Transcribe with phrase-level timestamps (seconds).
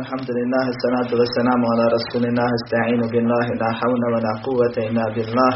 [0.00, 5.52] الحمد لله الصلاة والسلام على رسول الله استعين بالله لا حول ولا قوة إلا بالله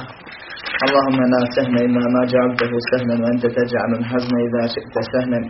[0.86, 5.40] اللهم لا سهل إلا ما جعلته سهلا وأنت تجعل الحزن إذا شئت سهلا.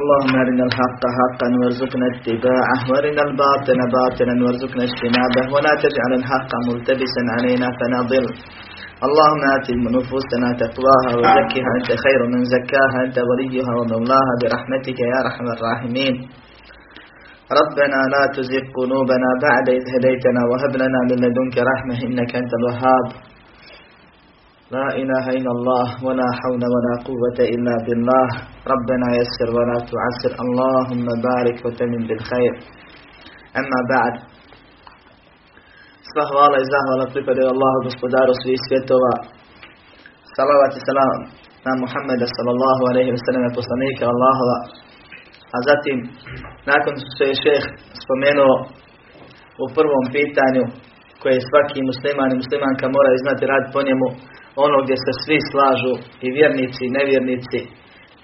[0.00, 7.22] اللهم أرنا الحق حقا وارزقنا اتباعه وأرنا الباطل باطلا وارزقنا اجتنابه ولا تجعل الحق ملتبسا
[7.36, 8.24] علينا فنضل
[9.06, 15.46] اللهم آت نفوسنا تقواها وزكها أنت خير من زكاها أنت وليها ومولاها برحمتك يا أرحم
[15.56, 16.14] الراحمين.
[17.52, 23.06] ربنا لا تزغ قلوبنا بعد إذ هديتنا وهب لنا من لدنك رحمة إنك أنت الوهاب.
[24.70, 28.28] لا إله إلا الله ولا حول ولا قوة إلا بالله.
[28.72, 30.32] ربنا يسر ولا تعسر.
[30.44, 32.54] اللهم بارك وتمن بالخير.
[33.60, 34.14] أما بعد.
[36.08, 39.14] Sva hvala i zahvala pripadaju Allahu gospodaru svih svjetova.
[40.36, 41.18] Salavat i salam
[41.66, 44.04] na Muhammeda sallallahu alaihi wa sallam poslanika.
[45.54, 45.96] A zatim,
[46.72, 47.64] nakon što je šeh
[48.02, 48.54] spomenuo
[49.64, 50.64] u prvom pitanju
[51.22, 54.08] koje svaki musliman i muslimanka moraju znati rad po njemu,
[54.66, 55.94] ono gdje se svi slažu
[56.26, 57.60] i vjernici i nevjernici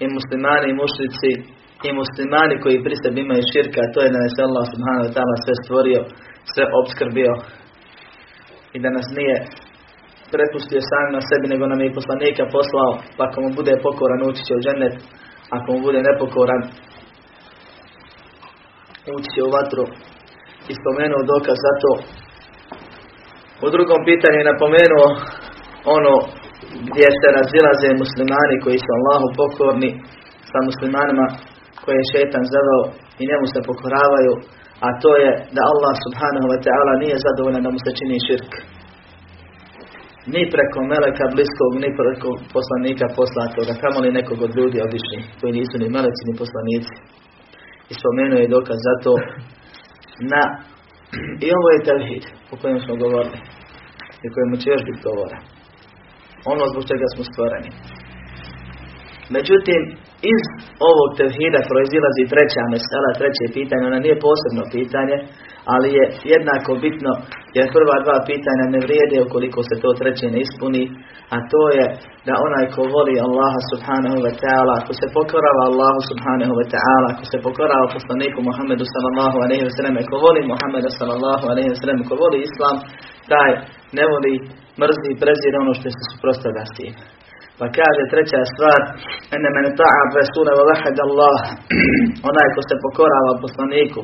[0.03, 1.31] i muslimani i mušlici
[1.87, 5.35] i muslimani koji pri sebi imaju širka, to je da nas Allah subhanahu wa ta'ala
[5.43, 6.01] sve stvorio,
[6.51, 7.33] sve obskrbio
[8.75, 9.37] i da nas nije
[10.33, 14.21] prepustio sam na sebi, nego nam je i poslanika poslao, pa ako mu bude pokoran
[14.29, 14.95] ući će u džennet,
[15.57, 16.61] ako mu bude nepokoran
[19.17, 19.83] ući u vatru
[20.69, 21.93] i spomenuo dokaz za to.
[23.65, 25.07] U drugom pitanju je napomenuo
[25.97, 26.13] ono
[26.87, 29.91] gdje se razilaze muslimani koji su Allahu pokorni
[30.51, 31.25] sa muslimanima
[31.83, 32.83] koje je šetan zavao
[33.21, 34.33] i njemu se pokoravaju,
[34.85, 38.51] a to je da Allah subhanahu wa ta'ala nije zadovoljan da mu se čini širk.
[40.33, 45.75] Ni preko meleka bliskog, ni preko poslanika poslatoga, kamoli nekog od ljudi običnih, koji nisu
[45.79, 46.93] ni meleci ni poslanici.
[47.91, 49.13] I spomenuo je dokaz za to
[50.33, 50.43] na
[51.45, 53.39] i ovo je tevhid o kojem smo govorili
[54.23, 55.37] i kojemu će još biti govora.
[56.53, 57.71] Ono zbog čega smo stvoreni.
[59.35, 59.81] Međutim,
[60.33, 60.43] iz
[60.89, 65.17] ovog tevhida proizilazi treća mesela, treće pitanje, ona nije posebno pitanje,
[65.73, 67.11] ali je jednako bitno
[67.57, 70.83] jer prva dva pitanja ne vrijede ukoliko se to treće ne ispuni,
[71.35, 71.85] a to je
[72.27, 77.07] da onaj ko voli Allaha subhanahu wa ta'ala, ako se pokorava Allahu subhanahu wa ta'ala,
[77.13, 81.79] ako se pokorava poslaniku Muhammedu sallallahu alaihi wa sallam, ko voli Muhammeda sallallahu alaihi wa
[81.81, 82.75] sallam, ko voli Islam,
[83.31, 83.51] taj
[83.97, 84.33] ne voli,
[84.81, 86.93] mrzi i prezira ono što se suprostavlja s tim.
[87.61, 88.81] Pa kaže treća stvar,
[89.35, 91.39] ene men ta'a rasula wa vahad Allah,
[92.29, 94.01] onaj ko se pokorava poslaniku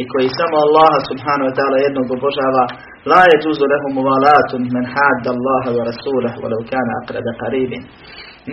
[0.00, 2.64] i koji samo Allaha subhanahu wa ta'ala jednog obožava,
[3.10, 7.32] la je džuzu lehu muvalatun men had Allaha wa rasulah, walau kana akrada.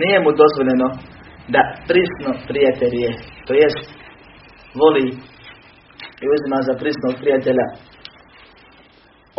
[0.00, 0.86] Nije mu dozvoljeno
[1.54, 3.08] da prisno prijatelje,
[3.46, 3.80] to jest
[4.80, 5.06] voli
[6.22, 7.66] i uzima za prisnog prijatelja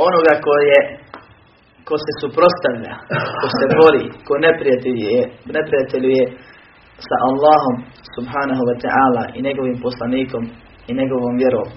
[0.08, 0.78] onoga koje
[1.88, 2.94] ko se suprostavlja,
[3.42, 5.22] ko se bori, ko neprijateljuje,
[5.58, 6.24] neprijateljuje
[7.08, 7.76] sa Allahom
[8.16, 10.44] subhanahu wa ta'ala i njegovim poslanikom
[10.90, 11.68] i njegovom vjerom.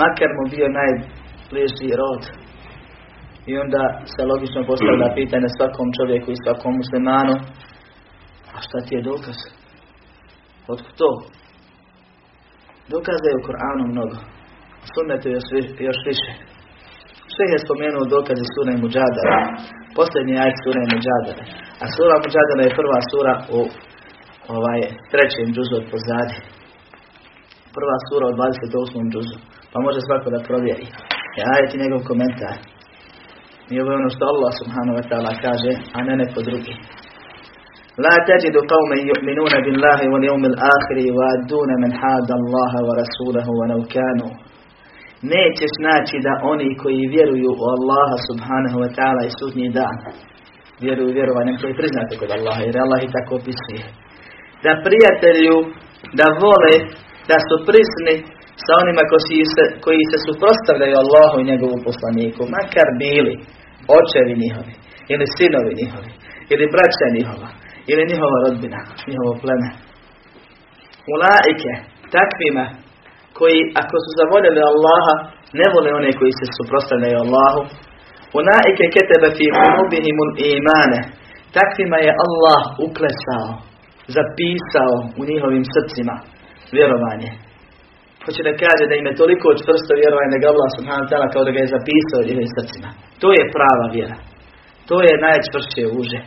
[0.00, 2.22] Makar mu bio najbliži rod.
[3.50, 3.82] I onda
[4.12, 7.34] se logično postavlja pitanje svakom čovjeku i svakom muslimanu,
[8.54, 9.38] a šta ti je dokaz?
[10.72, 11.10] Otko to?
[12.92, 14.16] Dokaza je u Koranu mnogo.
[14.92, 15.26] Sunnetu
[15.88, 16.47] još više
[17.37, 19.37] Sve je spomenuo dokaze sura i muđadara.
[19.97, 21.43] Posljednji ajd sura i muđadara.
[21.83, 23.59] A sura muđadara je prva sura u
[24.55, 24.79] ovaj,
[25.11, 26.37] trećem džuzu od pozadi.
[27.75, 29.11] Prva sura u 28.
[29.13, 29.37] džuzu.
[29.71, 30.87] Pa može svako da provjeri.
[31.37, 32.57] I ajd i njegov komentar.
[33.71, 36.75] I ovo je ono što Allah subhanahu wa ta'ala kaže, a ne neko drugi.
[38.05, 44.31] لا تجد قوما يؤمنون بالله واليوم الآخر يوادون من حاد الله ورسوله ولو كانوا
[45.34, 49.96] nećeš naći da oni koji vjeruju u Allaha subhanahu wa ta'ala i sudnji dan,
[50.84, 53.84] vjeruju vjerovanjem koji priznate kod Allaha, jer Allah i tako opisuje.
[54.64, 55.56] Da prijatelju,
[56.18, 56.74] da vole,
[57.30, 58.14] da su prisni
[58.64, 63.34] sa onima koji se, koji se suprostavljaju Allahu i njegovu poslaniku, makar bili
[63.98, 64.74] očevi njihovi,
[65.12, 66.10] ili sinovi njihovi,
[66.52, 67.48] ili braća njihova,
[67.90, 69.68] ili njihova rodbina, njihovo pleme.
[71.14, 71.72] Ulaike,
[72.16, 72.64] takvima
[73.38, 75.14] koji ako su zavoljeli Allaha,
[75.60, 77.60] ne vole one koji se suprostavljaju Allahu.
[78.40, 81.00] Unaike ketebe fi qulubihimul imane.
[81.58, 83.48] Takvima je Allah uklesao,
[84.16, 86.16] zapisao u njihovim srcima
[86.76, 87.30] vjerovanje.
[88.24, 91.54] Hoće da kaže da im je toliko čvrsto vjerovanje nego Allah subhanahu ta'ala kao da
[91.54, 92.88] ga je zapisao u njihovim srcima.
[93.22, 94.16] To je prava vjera.
[94.88, 96.20] To je najčvršće uže.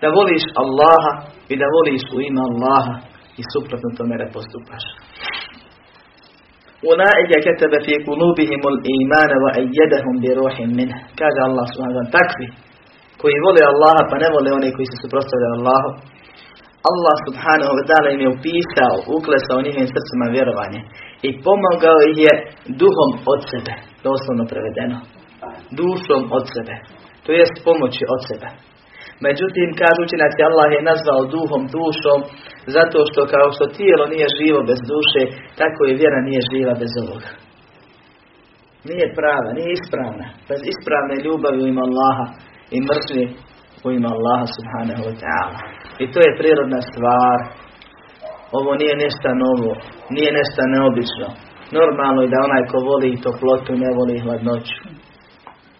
[0.00, 1.12] Da voliš Allaha
[1.52, 2.94] i da voliš u ime Allaha
[3.40, 4.84] i suprotno tome da postupaš.
[6.82, 10.90] Ulaike ketebe fi kulubihimul imana wa ejjedahum bi ruhim min.
[11.20, 12.46] Kaže Allah subhanahu wa takvi
[13.20, 15.90] koji vole Allaha pa ne vole oni koji se suprotstavljaju Allahu.
[16.90, 20.80] Allah subhanahu wa ta'ala im je upisao, uklesao njihovim srcima vjerovanje
[21.28, 22.32] i pomogao ih je
[22.80, 23.72] duhom od sebe,
[24.06, 24.96] doslovno prevedeno.
[25.80, 26.74] Dušom od sebe,
[27.24, 28.48] to jest pomoći od sebe.
[29.24, 32.20] Međutim, kažu učinati, Allah je nazvao duhom, dušom,
[32.76, 35.22] zato što kao što tijelo nije živo bez duše,
[35.60, 37.30] tako i vjera nije živa bez ovoga.
[38.90, 40.26] Nije prava, nije ispravna.
[40.48, 42.26] Bez ispravne ljubavi u ime Allaha
[42.76, 43.24] i mrtvi
[43.84, 45.58] u ime Allaha subhanahu wa ta'ala.
[46.02, 47.38] I to je prirodna stvar.
[48.58, 49.72] Ovo nije nešto novo,
[50.16, 51.28] nije nešto neobično.
[51.78, 54.78] Normalno je da onaj ko voli toplotu ne voli hladnoću.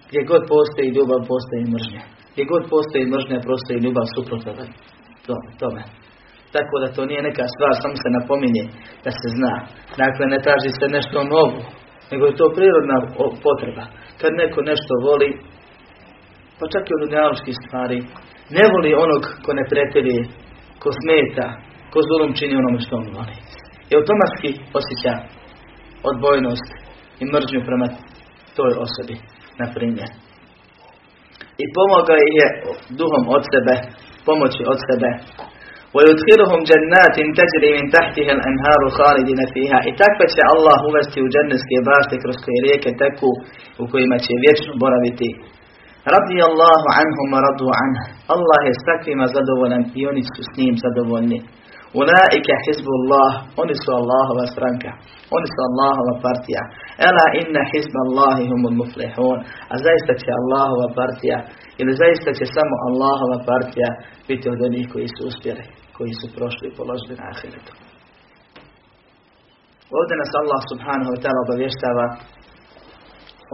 [0.09, 2.16] Gdje god postoji ljubav, postoji mržnja.
[2.37, 4.51] Gdje god postoji mržnja, postoji ljubav suprotno
[5.61, 5.83] tome.
[6.55, 8.65] Tako da to nije neka stvar, samo se napominje
[9.05, 9.55] da se zna.
[10.03, 11.61] Dakle, ne traži se nešto novo,
[12.11, 12.97] nego je to prirodna
[13.45, 13.85] potreba.
[14.21, 15.31] Kad neko nešto voli,
[16.59, 17.03] pa čak i od
[17.65, 17.99] stvari,
[18.57, 20.19] ne voli onog ko ne pretelje,
[20.83, 21.47] ko smeta,
[21.93, 23.37] ko zulum čini onome što on voli.
[23.91, 25.15] I automatski osjeća
[26.11, 26.69] odbojnost
[27.23, 27.89] i mržnju prema
[28.57, 29.17] toj osobi,
[29.61, 30.11] na primjer
[31.64, 32.48] I pomogao je
[33.00, 33.76] duhom od sebe,
[34.28, 35.10] pomoći od sebe.
[35.96, 41.78] وَيُدْخِلُهُمْ جَنَّاتٍ تَجْرِي مِنْ تَحْتِهَا الْأَنْهَارُ خَالِدِينَ فِيهَا I takve će Allah uvesti u dženneske
[41.90, 43.30] bašte kroz koje rijeke teku
[43.82, 45.30] u kojima će vječno boraviti.
[46.14, 47.98] Radi Allahu anhum radu anh.
[48.36, 51.40] Allah je s takvima zadovoljan i oni su s njim zadovoljni.
[52.01, 53.31] Ulaike hizbullah,
[53.63, 54.91] oni su Allahova stranka,
[55.37, 56.63] oni su Allahova partija.
[57.09, 59.39] Ela inna hizba Allahi humul muflihun.
[59.73, 61.39] A zaista će Allahova partija,
[61.81, 63.91] ili zaista će samo Allahova partija
[64.29, 65.65] biti od onih koji su uspjeli,
[65.97, 67.73] koji su prošli i položili na ahiretu.
[69.99, 72.07] Ovdje nas Allah subhanahu wa ta'ala obavještava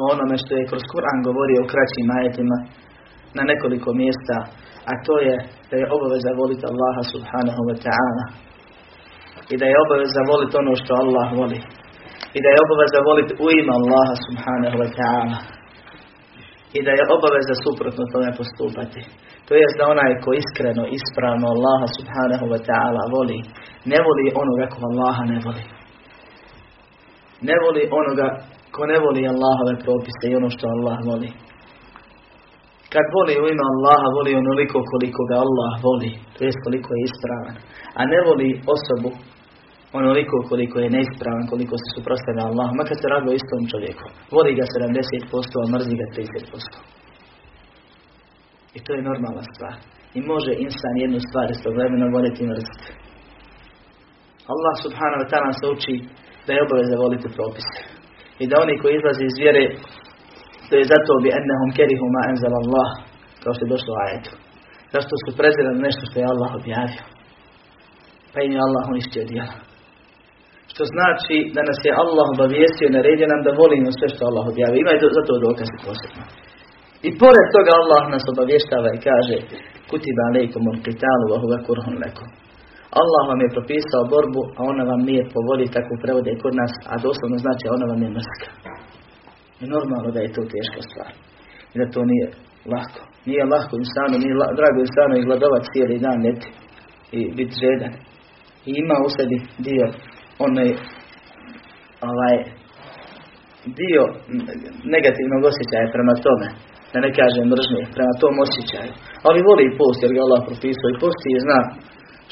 [0.01, 2.59] o onome što je kroz Kur'an govorio u kraćim ajetima
[3.37, 4.37] na nekoliko mjesta,
[4.91, 5.35] a to je
[5.71, 8.25] da je obaveza voliti Allaha subhanahu wa ta'ala
[9.53, 11.59] i da je obaveza voliti ono što Allah voli
[12.37, 15.39] i da je obaveza voliti u ime Allaha subhanahu wa ta'ala
[16.79, 19.03] i da je obaveza suprotno tome postupati.
[19.47, 23.39] To jest da onaj ko iskreno, ispravno Allaha subhanahu wa ta'ala voli,
[23.93, 25.65] ne voli onoga ko Allaha ne voli.
[27.49, 28.27] Ne voli onoga
[28.75, 31.31] ko ne voli Allahove propise i ono što Allah voli.
[32.93, 37.01] Kad voli u ime Allaha, voli onoliko koliko ga Allah voli, to jest koliko je
[37.09, 37.57] ispravan.
[37.99, 39.11] A ne voli osobu
[40.01, 44.07] onoliko koliko je neispravan, koliko se suprostavlja Allahu, makar se radi o istom čovjeku.
[44.37, 46.93] Voli ga 70%, a mrzi ga 30%.
[48.77, 49.75] I to je normalna stvar.
[50.19, 52.89] I može insan jednu stvar istovremeno voljeti i mrziti.
[54.53, 55.95] Allah subhanahu wa ta'ala se uči
[56.47, 57.81] da je obaveza voliti propise.
[58.43, 59.65] I da oni koji izlaze iz vjere,
[60.73, 62.89] to je zato bi ennehum kerihu ma enzal Allah,
[63.43, 64.33] kao što je došlo u ajetu.
[64.95, 67.05] Zašto su prezirali nešto što je Allah objavio.
[68.33, 69.57] Pa im je Allah uništio djela.
[70.73, 74.45] Što znači da nas je Allah obavijestio i naredio nam da volimo sve što Allah
[74.53, 74.81] objavio.
[74.81, 76.25] Ima i za to dokazi posebno.
[77.09, 79.37] I pored toga Allah nas obavještava i kaže
[79.91, 82.29] Kutiba alejkum ul qitalu wa huwa kurhun lakum.
[83.01, 85.41] Allah vam je propisao borbu, a ona vam nije po
[85.77, 88.49] tako prevode kod nas, a doslovno znači ona vam je mrska.
[89.63, 91.13] I normalno da je to teška stvar.
[91.75, 92.27] I da to nije
[92.75, 93.03] lako.
[93.29, 96.49] Nije lako insanu, nije la, drago insanu i gladovat cijeli dan leti
[97.19, 97.95] i biti žedan.
[98.69, 99.87] I ima u sebi dio
[100.47, 100.69] onaj
[102.11, 102.37] ovaj
[103.81, 104.03] dio
[104.95, 106.47] negativnog osjećaja prema tome
[106.93, 108.93] da ne kaže mržnje, prema tom osjećaju.
[109.27, 111.61] Ali voli post, jer ga Allah propisao i posti i zna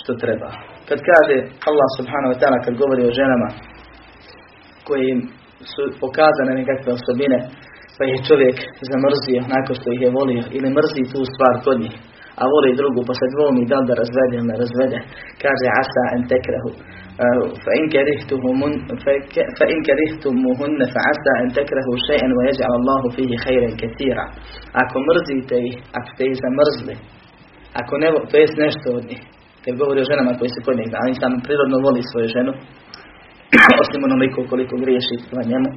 [0.00, 0.48] što treba.
[0.88, 1.36] Kad kaže
[1.70, 3.48] Allah subhanahu wa ta'ala, kad govori o ženama
[4.86, 5.20] koje im
[5.72, 7.38] su pokazane nekakve osobine
[7.96, 8.56] pa je čovjek
[8.90, 11.94] zamrzio nakon što ih je volio ili mrzi tu stvar kod njih
[12.40, 14.98] a voli drugu pa se dvomi da li da razvede ili ne razvede.
[15.42, 16.70] Kaže asa en tekrehu
[17.24, 17.26] e,
[17.64, 18.72] fa in kerihtumun
[19.58, 24.24] fa in kerihtumuhunne fa asa en tekrehu še'en wa jeđa'al Allahu fihi hajren ketira
[24.82, 26.94] ako mrzite ih ako ste ih zamrzli
[27.80, 29.22] ako ne to jest nešto od njih
[29.64, 32.52] kad govori o ženama koji se kod njih ali oni samo prirodno voli svoju ženu
[33.82, 35.68] osim onoliko koliko griješi na njemu,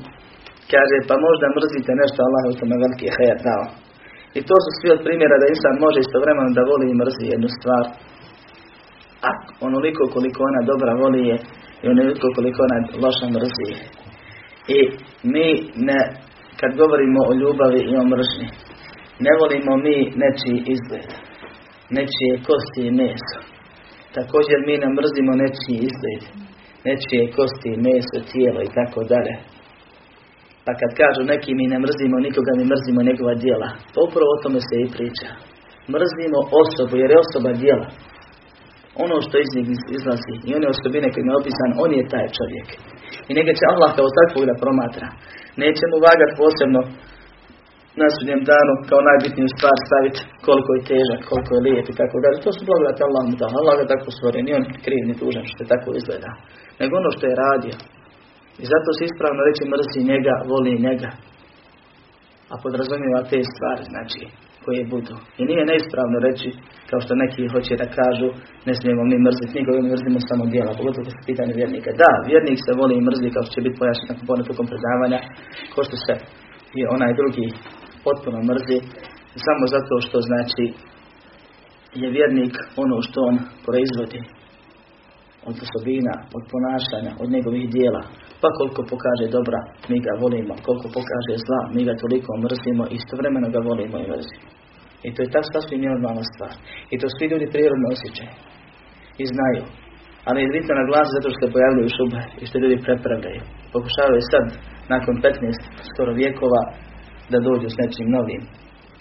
[0.73, 3.65] kaže, pa možda mrzite nešto, Allah je u tome veliki hajar dao.
[4.37, 7.49] I to su svi od primjera da insan može istovremeno da voli i mrzi jednu
[7.57, 7.83] stvar,
[9.27, 9.29] a
[9.67, 11.37] onoliko koliko ona dobra voli je
[11.83, 13.69] i onoliko koliko ona loša mrzi
[14.77, 14.79] I
[15.33, 15.47] mi
[15.89, 16.01] ne,
[16.59, 18.47] kad govorimo o ljubavi i o mržnji,
[19.25, 21.09] ne volimo mi nečiji izgled,
[21.97, 23.39] nečije kosti i meso.
[24.17, 26.21] Također mi ne mrzimo nečiji izgled,
[26.87, 29.35] nečije kosti, meso, tijelo i tako dalje.
[30.65, 33.69] Pa kad kažu neki mi ne mrzimo nikoga, mi mrzimo njegova djela.
[33.93, 35.29] Pa upravo o tome se i priča.
[35.93, 37.87] Mrzimo osobu jer je osoba djela.
[39.03, 42.67] Ono što iz njih izlazi i one osobine koje je opisan, on je taj čovjek.
[43.29, 45.07] I neka će Allah kao takvog da promatra.
[45.63, 46.81] Neće mu vagat posebno
[48.01, 52.17] na sudnjem danu kao najbitniju stvar staviti koliko je težak, koliko je lijep i tako
[52.23, 52.37] dalje.
[52.45, 53.57] To su blagodati Allah mu dao.
[53.59, 56.31] Allah ga tako stvori, ni on kriv ni tužan što je tako izgleda.
[56.79, 57.75] Nego ono što je radio.
[58.61, 61.11] I zato se ispravno reći mrzi njega, voli njega.
[62.51, 64.21] A podrazumijeva te stvari, znači,
[64.63, 65.15] koje budu.
[65.39, 66.49] I nije neispravno reći,
[66.89, 68.27] kao što neki hoće da kažu,
[68.67, 71.91] ne smijemo mi mrziti nikoga, mi mrzimo samo djela, pogotovo se pitanje vjernika.
[72.03, 75.19] Da, vjernik se voli i mrzi, kao što će biti pojašnjeno nakon ponetokom predavanja,
[75.73, 76.13] ko što se
[76.79, 77.47] i onaj drugi
[78.05, 78.77] potpuno mrzi,
[79.45, 80.65] samo zato što znači
[82.01, 82.53] je vjernik
[82.83, 84.21] ono što on proizvodi
[85.49, 88.01] od osobina, od ponašanja, od njegovih dijela.
[88.41, 89.59] Pa koliko pokaže dobra,
[89.89, 90.53] mi ga volimo.
[90.65, 94.47] Koliko pokaže zla, mi ga toliko mrzimo istovremeno ga volimo i mrzimo.
[95.07, 96.53] I to je ta sasvim normalna stvar.
[96.93, 98.33] I to svi ljudi prirodno osjećaju.
[99.21, 99.63] I znaju.
[100.27, 103.41] Ali je bitno na glas zato što pojavljaju šube i što ljudi prepravljaju.
[103.73, 104.45] Pokušavaju sad,
[104.93, 105.59] nakon 15
[105.91, 106.61] skoro vijekova,
[107.31, 108.41] da dođu s nečim novim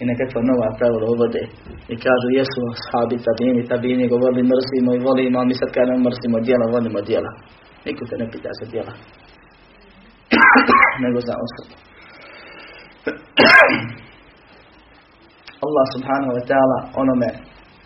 [0.00, 1.42] i nekakva nova pravila uvode
[1.92, 6.36] i kažu jesu sahabi, tabini, tabini govorili mrzimo i volimo, a mi sad kažemo mrzimo
[6.46, 7.30] djela, volimo djela.
[7.84, 8.92] Niko te ne pita za djela.
[11.04, 11.74] nego za osobu.
[15.66, 17.30] Allah subhanahu wa ta'ala onome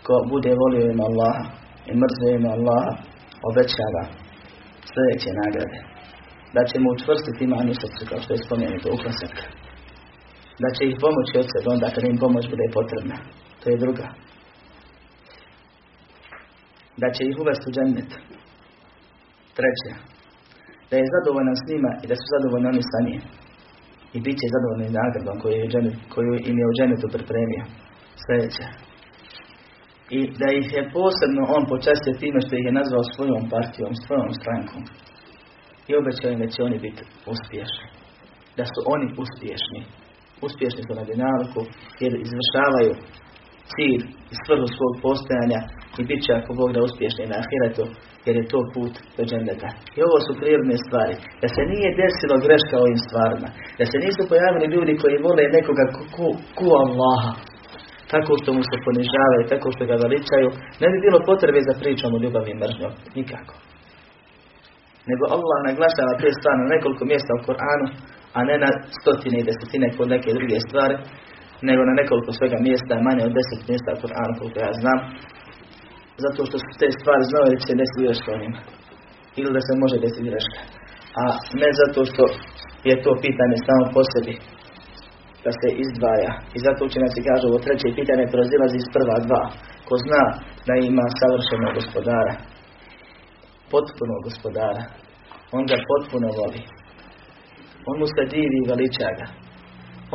[0.05, 1.43] ko bude volio ima Allaha
[1.89, 2.91] i mrzio ima Allaha
[3.49, 4.03] obećava
[4.91, 5.77] sljedeće nagrade.
[6.55, 9.01] Da će mu učvrstiti iman srcu kao što je spomenuto u
[10.63, 13.17] Da će ih pomoći od sebe onda kad im pomoć bude potrebna.
[13.61, 14.07] To je druga.
[17.01, 18.11] Da će ih uvesti u džennet.
[19.57, 19.93] Treća.
[20.89, 23.21] Da je zadovoljan s njima i da su zadovoljni oni sa njim.
[24.15, 25.67] I bit će zadovoljni nagradom koju, je
[26.13, 27.63] koju im je u džennetu pripremio.
[28.23, 28.65] Sljedeće.
[30.17, 34.31] I da ih je posebno on počastio time što ih je nazvao svojom partijom, svojom
[34.39, 34.83] strankom.
[35.89, 37.87] I obećao im da će oni biti uspješni.
[38.57, 39.81] Da su oni uspješni.
[40.45, 41.61] Uspješni su na dinamiku
[42.01, 42.93] jer izvršavaju
[43.73, 44.03] cilj
[44.33, 45.59] i svrhu svog postojanja
[45.99, 47.85] i bit će ako Bog da uspješni na ahiretu
[48.25, 49.69] jer je to put do džendeta.
[49.97, 51.15] I ovo su prirodne stvari.
[51.41, 53.49] Da se nije desilo greška ovim stvarima.
[53.79, 56.27] Da se nisu pojavili ljudi koji vole nekoga ku,
[56.57, 57.33] ku Allaha.
[58.13, 60.49] Tako što mu se ponižavaju, tako što ga veličaju.
[60.81, 62.93] Ne bi bilo potrebe za pričom o ljubavi i mržnjom.
[63.17, 63.55] Nikako.
[65.09, 67.87] Nego Allah naglašava te stvari na nekoliko mjesta u Koranu,
[68.37, 70.95] a ne na stotine i desetine kod neke druge stvari,
[71.67, 74.99] nego na nekoliko svega mjesta, manje od deset mjesta u Koranu koliko ja znam,
[76.23, 78.59] zato što su te stvari znali da se desiti još njima.
[79.39, 80.61] Ili da se može desiti greška.
[81.21, 81.23] A
[81.61, 82.23] ne zato što
[82.89, 84.33] je to pitanje samo po sebi
[85.45, 86.31] da se izdvaja.
[86.55, 89.43] I zato učenjaci kažu ovo treće pitanje prozilazi iz prva dva.
[89.87, 90.23] Ko zna
[90.67, 92.33] da ima savršenog gospodara,
[93.71, 94.83] potpunog gospodara,
[95.57, 96.61] on ga potpuno voli.
[97.89, 99.27] On mu se divi i veliča ga.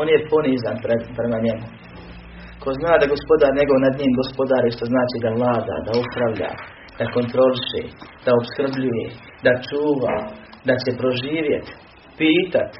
[0.00, 0.76] On je ponizan
[1.18, 1.66] prema njemu.
[2.62, 6.50] Ko zna da gospodar njegov nad njim gospodari, što znači da vlada, da upravlja,
[6.98, 7.82] da kontroliše,
[8.24, 9.06] da obskrbljuje,
[9.44, 10.16] da čuva,
[10.68, 11.66] da će proživjet,
[12.18, 12.72] pitat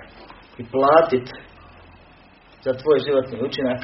[0.61, 1.27] i platit
[2.65, 3.81] za tvoj životni učinak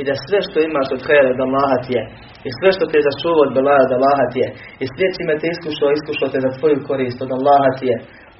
[0.00, 2.02] i da sve što imaš od hajera da Allaha je
[2.48, 4.48] i sve što te je zašuvo od Belaja da Allaha je
[4.82, 7.96] i me te iskušao, iskušao te za tvoju korist od Allaha je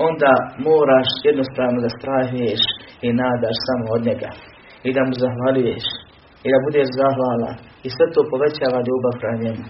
[0.08, 0.32] onda
[0.68, 2.62] moraš jednostavno da strahuješ
[3.06, 4.30] i nadaš samo od njega
[4.86, 5.86] i da mu zahvaljuješ
[6.46, 9.64] i da budeš zahvalan i sve to povećava ljubav prema njemu.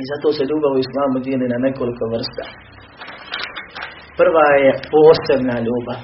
[0.00, 2.44] I zato se ljubav u islamu dijeli na nekoliko vrsta.
[4.20, 6.00] Prva je posebna ljubav.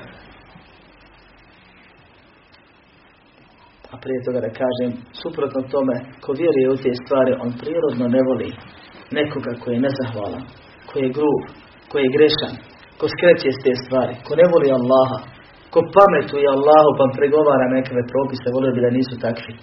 [3.92, 4.90] A prije toga da kažem,
[5.22, 8.50] suprotno tome, ko vjeruje u te stvari, on prirodno ne voli
[9.18, 10.44] nekoga koji je nezahvalan,
[10.88, 11.42] koji je grub,
[11.90, 12.54] koji je grešan,
[13.02, 15.18] ko skreće s te stvari, ko ne voli Allaha,
[15.72, 19.54] Ko pametuje Allahu pa pregovara nekakve propise, volio bi da nisu takvi.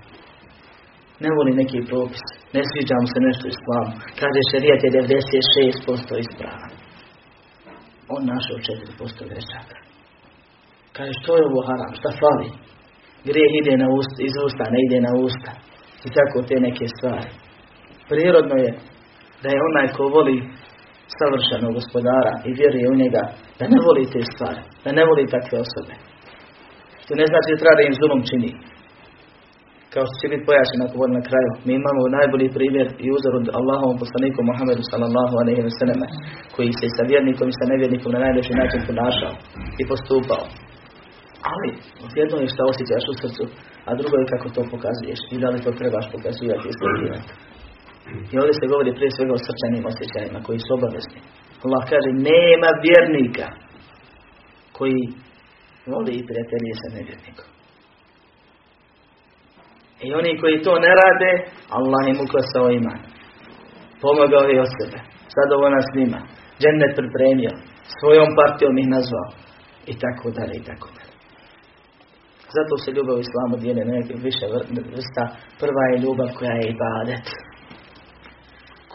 [1.23, 2.23] Ne voli neki propis.
[2.55, 3.91] Ne sviđa mu se nešto islamu.
[4.21, 6.71] Kaže šerijat je 96% ispravan.
[8.15, 9.77] On našao 4% grešaka.
[10.95, 12.47] Kaže što je ovo haram, šta fali?
[13.29, 15.51] Grijeh ide na usta, iz usta, ne ide na usta.
[16.07, 17.31] I tako te neke stvari.
[18.09, 18.71] Prirodno je
[19.41, 20.37] da je onaj ko voli
[21.19, 23.23] savršenog gospodara i vjeruje u njega,
[23.59, 25.93] da ne voli te stvari, da ne voli takve osobe.
[27.07, 28.51] To ne znači da treba da im zulom čini.
[29.93, 31.49] kao što će biti pojašnjeno ako na kraju.
[31.65, 36.01] Mi imamo najbolji primjer i uzor od Allahovom poslaniku Muhammedu sallallahu alaihi wa sallam,
[36.55, 39.33] koji se sa vjernikom i sa nevjernikom na najljepši način ponašao
[39.81, 40.43] i postupao.
[41.53, 41.69] Ali,
[42.19, 43.43] jedno je što osjećaš u srcu,
[43.87, 47.19] a drugo je kako to pokazuješ i da li to trebaš pokazivati i.
[48.31, 51.19] I ovdje se govori prije svega o srčanim osjećajima koji su obavezni.
[51.65, 53.47] Allah kaže, nema vjernika
[54.77, 54.99] koji
[55.91, 57.49] voli i prijatelji sa nevjernikom.
[60.05, 61.31] I oni koji to ne rade,
[61.77, 62.99] Allah im ukosao iman.
[64.01, 64.99] Pomogao je od sebe.
[65.35, 66.19] Zadovoljan s njima.
[66.61, 67.53] Džennet pripremio.
[67.97, 69.29] Svojom partijom ih nazvao.
[69.91, 71.13] I tako dalje, i tako dalje.
[72.55, 73.93] Zato se ljubav u islamu dijeli na
[74.27, 74.45] više
[74.95, 75.23] vrsta.
[75.61, 77.25] Prva je ljubav koja je ibadet.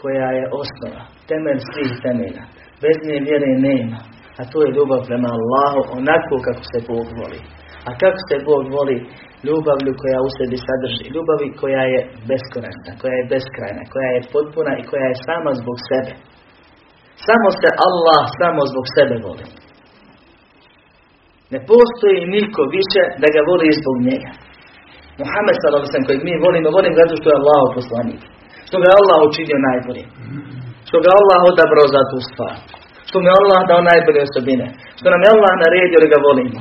[0.04, 1.02] Koja je osnova.
[1.30, 2.44] Temelj svih temelja.
[2.82, 3.98] Bez nje vjere nema.
[4.40, 7.40] A to je ljubav prema Allahu onako kako se Bog voli.
[7.88, 8.98] A kako se Bog voli?
[9.46, 11.04] Ljubavlju koja u sebi sadrži.
[11.14, 15.78] Ljubavi koja je beskonačna, koja je beskrajna, koja je potpuna i koja je sama zbog
[15.88, 16.12] sebe.
[17.26, 19.46] Samo se Allah samo zbog sebe voli.
[21.52, 24.30] Ne postoji niko više da ga voli zbog njega.
[25.20, 28.22] Muhammed sallallahu kojeg mi volimo, volimo zato što je Allah poslanik.
[28.74, 30.08] Što ga je Allah učinio najboljim.
[30.88, 32.56] Što ga Allah odabrao za tu stvar.
[33.08, 34.66] Što mi Allah dao najbolje osobine.
[34.98, 36.60] Što nam je Allah naredio da ga volimo.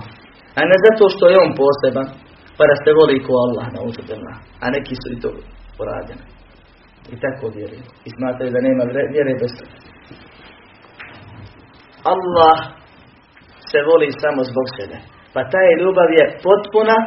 [0.57, 2.07] A ne zato što je on poseban,
[2.57, 4.33] pa da se voli ko Allah na uzubila.
[4.63, 5.29] A neki su i to
[5.77, 6.23] poradili.
[7.13, 7.85] I tako vjeruju.
[8.07, 8.83] I smatraju da nema
[9.15, 9.75] vjere bez toga.
[12.13, 12.57] Allah
[13.69, 14.97] se voli samo zbog sebe.
[15.33, 16.97] Pa taj ljubav je potpuna,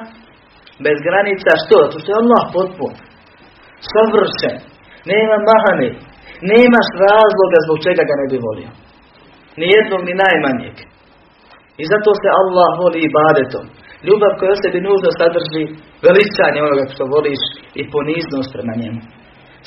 [0.86, 1.50] bez granica.
[1.62, 1.78] Što?
[1.90, 2.92] To što je Allah potpun.
[3.92, 4.75] Savršen.
[5.10, 5.88] Nema mahane.
[6.50, 8.70] Nemaš razloga zbog čega ga ne bi volio.
[9.58, 10.76] Ni jednog, ni najmanjeg.
[11.82, 13.64] I zato se Allah voli ibadetom.
[14.06, 15.62] Ljubav koja o sebi nužno sadrži
[16.06, 17.42] veličanje onoga što voliš
[17.80, 19.00] i poniznost prema njemu.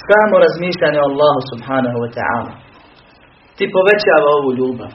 [0.10, 2.54] Samo razmišljanje o Allahu subhanahu wa ta'ala.
[3.58, 4.91] Ti povećava ovu ljubav.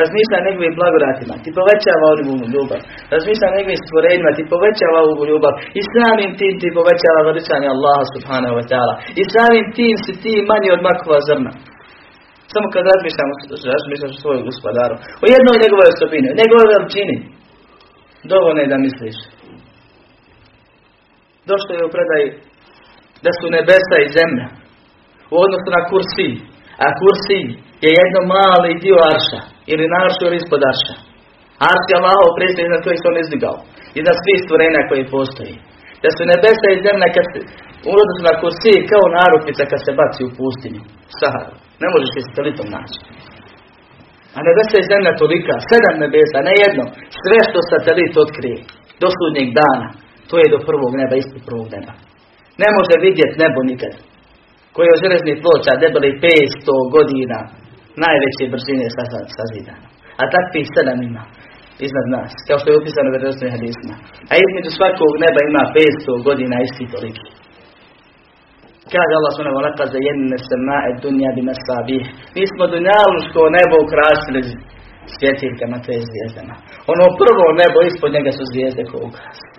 [0.00, 2.80] Razmišlja njegovim blagodatima, ti povećava ovu ljubav.
[3.14, 5.52] Razmišlja njegovim stvorenjima, ti povećava ovu ljubav.
[5.78, 8.94] I samim tim ti povećava veličanje Allaha subhanahu wa ta'ala.
[9.20, 11.52] I samim tim si ti manji od makova zrna.
[12.52, 13.32] Samo kad razmišljamo,
[13.74, 14.94] razmišljaš o svojom gospodaru.
[15.22, 17.16] O jednoj njegovoj osobini, njegovoj veličini.
[18.32, 19.18] Dovoljno je da misliš.
[21.50, 22.22] Došlo je u predaj
[23.24, 24.46] da su nebesa i zemlja
[25.34, 26.28] u odnosu na kursi.
[26.84, 27.40] A kursi
[27.84, 29.55] je jedno mali dio arša.
[29.72, 30.94] Ili na aršu ili ispod arša.
[31.70, 33.58] Arš je Allahov prije na koji se on izdigao.
[33.98, 35.54] I na svih stvorenja koji postoji.
[36.02, 37.38] Da su nebesa i zemlja kad se,
[37.88, 40.82] u odnosu na kursi kao narukvica kad se baci u pustinju.
[41.20, 41.54] Saharu.
[41.82, 42.98] Ne možeš se satelitom naći.
[44.36, 46.84] A nebesa i zemlja tolika, sedam nebesa, ne jedno.
[47.22, 48.58] Sve što satelit otkrije
[49.00, 49.88] do sudnjeg dana,
[50.28, 51.92] to je do prvog neba, ispod prvog neba.
[52.62, 53.92] Ne može vidjeti nebo nikad.
[54.74, 57.38] Koji je od železnih ploča debeli 500 godina
[58.04, 58.86] najveće brzine
[59.38, 59.86] sazidano.
[60.20, 61.24] A takvih sedam ima
[61.86, 63.94] iznad nas, kao što je upisano u vjerovstvenim hadisma.
[64.32, 67.28] A između svakog neba ima 500 godina isti toliki.
[68.92, 72.04] Kaže Allah subhanahu wa ta'ala za jedne semae dunja bi masabih.
[72.36, 74.40] Mi smo dunjaluško nebo ukrasili
[75.16, 76.54] svjetiljkama, to je zvijezdama.
[76.92, 79.56] Ono prvo nebo ispod njega su zvijezde koje ukrasili.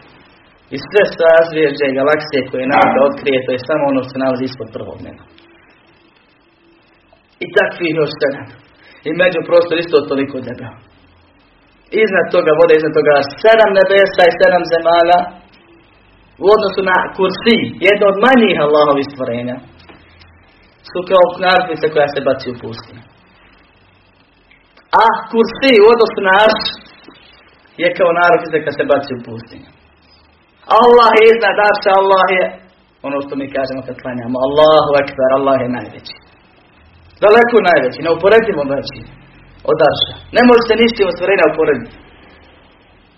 [0.75, 4.67] I sve sazvijeđe galaksije koje nauka otkrije, to je samo ono što se nalazi ispod
[4.75, 5.23] prvog neba.
[7.43, 8.47] I takvih još sedam.
[9.07, 10.73] I među prostor isto toliko debel.
[12.03, 15.19] Iznad toga vode, iznad toga sedam nebesa i sedam zemalja,
[16.43, 19.57] u odnosu na kursi, jedno od manjih Allahovi stvorenja,
[20.91, 23.01] su kao narukvica koja se baci u pustinu.
[25.01, 26.63] A kursi u odnosu na arš
[27.81, 29.67] je kao narukvica koja se baci u pustinu.
[30.81, 32.43] Allah je iznad arša, Allah je
[33.07, 34.37] ono što mi kažemo kad klanjamo.
[34.47, 36.15] Allahu akbar, Allah je najveći.
[37.23, 38.99] Daleko najveći, neuporedivo veći
[39.71, 40.13] od arša.
[40.35, 41.95] Ne može se ništa stvorenja uporediti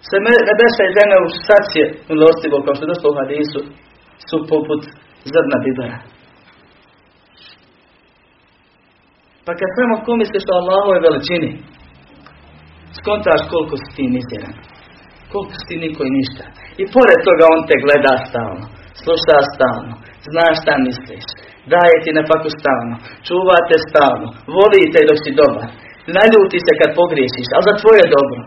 [0.08, 0.18] se
[0.50, 3.60] nebesa i zemlja u sacije milostivo, kao što je došlo u hadisu,
[4.28, 4.82] su poput
[5.34, 6.00] zrna bibera.
[9.46, 11.52] Pa kad samo pomisliš o Allahove veličini,
[13.00, 14.56] skontaš koliko si ti mizjeran.
[15.32, 16.44] Koliko si ti niko i ništa.
[16.82, 18.66] I pored toga on te gleda stalno,
[19.02, 19.94] sluša stalno,
[20.28, 21.26] zna šta misliš,
[21.74, 22.96] daje ti na faku stalno,
[23.28, 25.68] čuva te stalno, voli te dok si dobar,
[26.18, 28.42] naljuti se kad pogriješiš, ali za tvoje dobro.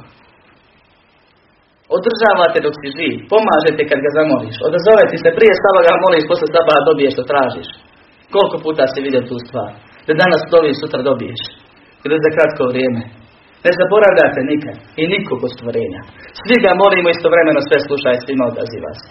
[1.96, 3.14] Održavate dok si živ.
[3.32, 4.56] Pomažete kad ga zamoliš.
[4.68, 7.68] Odazove ti se prije saba ga moliš, posle saba dobiješ što tražiš.
[8.32, 9.70] Koliko puta si vidio tu stvar?
[10.06, 11.42] Da danas dobiš, sutra dobiješ.
[12.04, 13.02] Ili za kratko vrijeme.
[13.64, 14.76] Ne zaboravljate nikad.
[15.00, 16.00] I nikog od stvorenja.
[16.40, 19.08] Svi ga molimo istovremeno sve slušaj, svima odaziva se.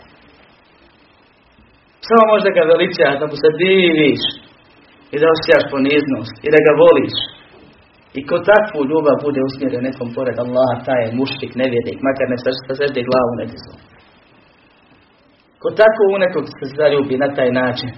[2.12, 4.24] Samo možda ga veličaš, da mu se diviš
[5.13, 7.15] i da osjećaš poniznost i da ga voliš.
[8.17, 12.38] I ko takvu ljubav bude usmjerio nekom pored Allaha, taj je mušik, nevjernik, makar ne
[12.41, 13.74] svežde glavu ne dizu.
[15.62, 17.91] Ko tako u nekog se zaljubi na taj način,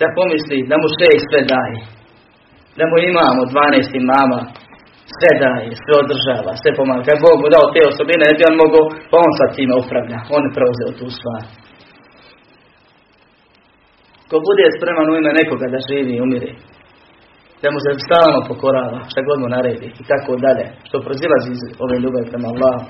[0.00, 1.78] da pomisli da mu sve sve daje,
[2.78, 4.40] da mu imamo 12 imama,
[5.16, 7.02] sve daje, sve održava, sve pomaga.
[7.08, 10.18] Kad Bog mu dao te osobine, ne bi on mogao, pa on sad time upravlja.
[10.36, 11.42] On je preuzeo tu stvar.
[14.30, 16.50] Ko bude spreman u ime nekoga da živi i umiri,
[17.62, 21.62] da mu se stalno pokorava, šta god mu naredi i tako dalje, što prozilazi iz
[21.84, 22.82] ove ljubavi prema Allahu,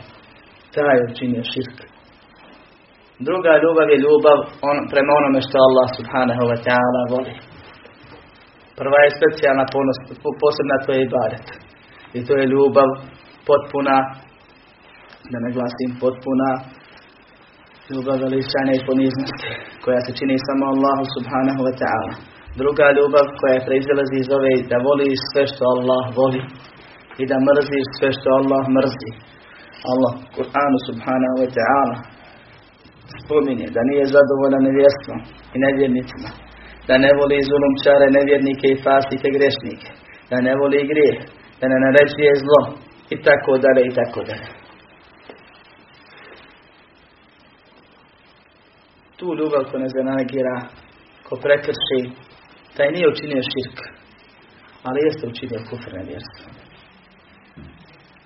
[0.74, 1.78] taj učinio širk.
[3.28, 4.38] Druga ljubav je ljubav
[4.70, 7.34] on, prema onome što Allah subhanahu wa ta'ala voli.
[8.78, 9.98] Prva je specijalna ponos,
[10.42, 11.46] posebna to je ibadet.
[12.16, 12.88] I to je ljubav
[13.48, 13.96] potpuna,
[15.30, 16.50] da ne glasim potpuna,
[17.90, 19.48] ljubav veličanja i poniznosti,
[19.84, 22.14] koja se čini samo Allahu subhanahu wa ta'ala.
[22.60, 26.42] Druga ljubav koja proizilazi iz ove da voliš sve što Allah voli
[27.22, 29.10] i da mrziš sve što Allah mrzi.
[29.90, 31.96] Allah Kur'anu subhanahu wa ta'ala
[33.22, 35.18] spominje da nije zadovoljan nevjerstvom
[35.54, 36.30] i nevjernicima,
[36.88, 39.88] da ne voli zulumčare, nevjernike i fasike, grešnike,
[40.30, 41.18] da ne voli grijeh,
[41.60, 42.60] da ne naređuje zlo
[43.14, 44.48] i tako dalje i tako dalje.
[49.18, 50.56] Tu ljubav ko ne zanegira,
[51.26, 52.00] ko prekrši,
[52.76, 53.78] taj nije učinio širk,
[54.86, 56.46] ali jeste učinio kufr nevjerstvo.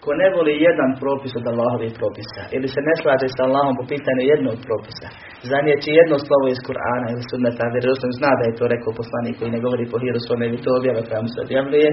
[0.05, 3.85] Ko ne voli jedan propis od Allahovih propisa ili se ne slaže sa Allahom po
[3.93, 5.09] pitanju jednog propisa,
[5.53, 9.51] zanijeći jedno slovo iz Kur'ana ili sunneta, vjerojatno zna da je to rekao poslanik koji
[9.55, 11.89] ne govori po hiru svome ili to objave koja mu se objavljuje,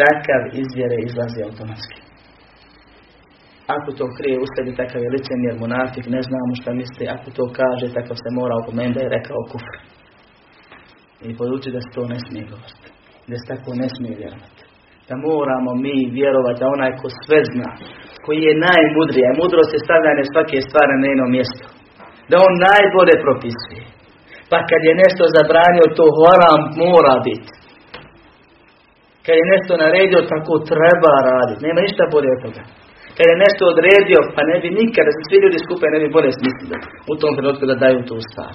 [0.00, 2.07] takav izvjere izlazi automatski.
[3.74, 7.44] Ako to krije u sebi, takav je licemjer, monafik, ne znamo šta misli, ako to
[7.58, 9.76] kaže, takav se mora opomenuti da je rekao kufr.
[11.28, 12.88] I poduči da se to ne smije govoriti.
[13.30, 14.62] Da se tako ne smije vjerovati
[15.08, 17.70] da moramo mi vjerovati da onaj ko sve zna,
[18.24, 21.66] koji je najmudriji, mudrost je stavljanje svake stvari na jedno mjesto,
[22.30, 23.82] da on najbolje propisuje.
[24.50, 27.50] Pa kad je nešto zabranio, to haram mora biti.
[29.24, 31.64] Kad je nešto naredio, tako treba raditi.
[31.66, 32.62] Nema ništa bolje od toga.
[33.18, 36.76] Kad je nešto odredio, pa ne bi nikada, svi ljudi skupe ne bi bolje smislili
[37.12, 38.54] u tom trenutku da daju tu stvar.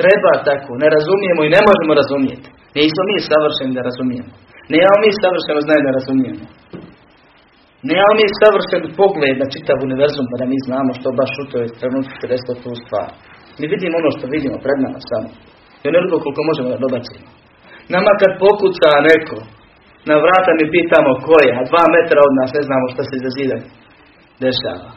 [0.00, 2.48] Treba tako, ne razumijemo i ne možemo razumijeti.
[2.78, 4.32] Nismo mi savršeni da razumijemo.
[4.72, 6.44] Nemamo mi savršeno znanje da razumijemo.
[7.90, 11.66] Nemamo mi savršen pogled na čitav univerzum pa da mi znamo što baš u toj
[11.80, 13.10] trenutku se desilo tu stvar.
[13.58, 15.28] Mi vidimo ono što vidimo pred nama samo.
[15.82, 17.26] I onoliko koliko možemo da dobacimo.
[17.94, 19.38] Nama kad pokuca neko,
[20.10, 23.16] na vrata mi pitamo ko je, a dva metra od nas ne znamo što se
[23.36, 23.58] zida
[24.44, 24.90] dešava.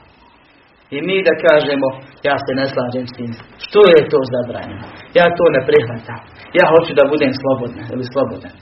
[0.95, 1.88] I mi da kažemo,
[2.30, 3.32] ja se ne slažem s tim.
[3.65, 4.86] Što je to zabranjeno?
[5.19, 6.19] Ja to ne prihvatam.
[6.60, 8.56] Ja hoću da budem slobodna ili slobodan.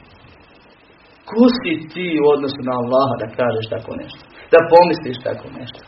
[1.29, 4.21] Ko si ti u odnosu na Allaha da kažeš tako nešto?
[4.53, 5.81] Da pomisliš tako nešto?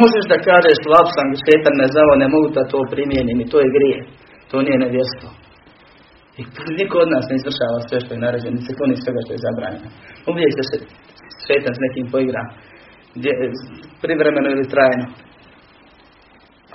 [0.00, 3.56] Možeš da kažeš slab sam, šetan me zavo, ne mogu da to primijenim i to
[3.62, 3.98] je grije.
[4.50, 5.28] To nije nevjestvo.
[6.40, 6.42] I
[6.80, 9.44] niko od nas ne izvršava sve što je naređeno, ni sekund ni svega što je
[9.46, 9.88] zabranjeno.
[10.30, 10.76] Uvijek se
[11.46, 12.42] šetan s nekim poigra,
[13.16, 13.32] gdje,
[14.04, 15.06] privremeno ili trajno.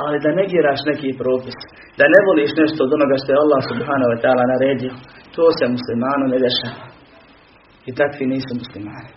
[0.04, 1.58] Ali da negiraš neki propis,
[2.00, 4.94] da ne voliš nešto od onoga što je Allah subhanahu wa ta'ala naredio,
[5.36, 6.86] to se muslimanu ne dešava.
[7.90, 9.12] I takvi nisu muslimani.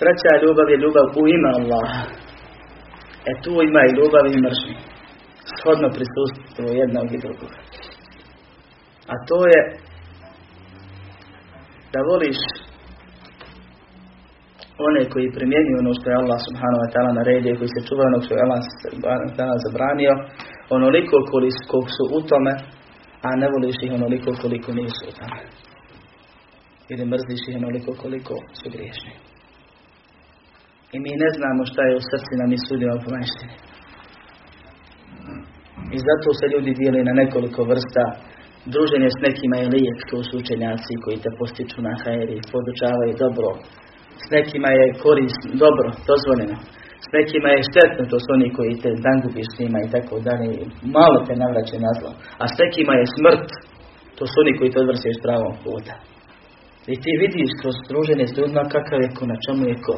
[0.00, 2.02] Treća ljubav je ljubav u ime Allaha.
[3.30, 4.76] E tu ima i ljubav i mržnje.
[5.56, 7.52] Shodno prisustvo jednog i drugog.
[9.12, 9.60] A to je
[11.92, 12.40] da voliš
[14.88, 18.20] one koji primjenjuju ono što je Allah subhanahu wa ta'ala naredio, koji se čuvaju ono
[18.24, 18.60] što je Allah
[18.92, 20.12] subhanahu zabranio,
[20.76, 22.52] onoliko koliko su u tome,
[23.26, 25.40] a ne voliš ih onoliko koliko nisu u tome.
[26.92, 29.12] Ili mrziš ih onoliko koliko su griješni.
[30.94, 33.54] I mi ne znamo šta je u srcima mi sudima u pomeštini.
[35.94, 38.04] I zato se ljudi dijeli na nekoliko vrsta.
[38.74, 43.48] Druženje s nekima je lijek, to su učenjaci koji te postiču na hajeri, podučavaju dobro.
[44.24, 46.56] S nekima je korist, dobro, dozvoljeno.
[47.06, 50.48] S nekima je štetno, to su oni koji te dangubiš s njima i tako dalje.
[50.98, 52.10] Malo te navraće na zlo.
[52.42, 53.48] A s nekima je smrt,
[54.16, 55.94] to su oni koji te odvrćeš pravom puta.
[56.92, 59.96] I ti vidiš kroz druženje s ljudima kakav je ko, na čemu je ko,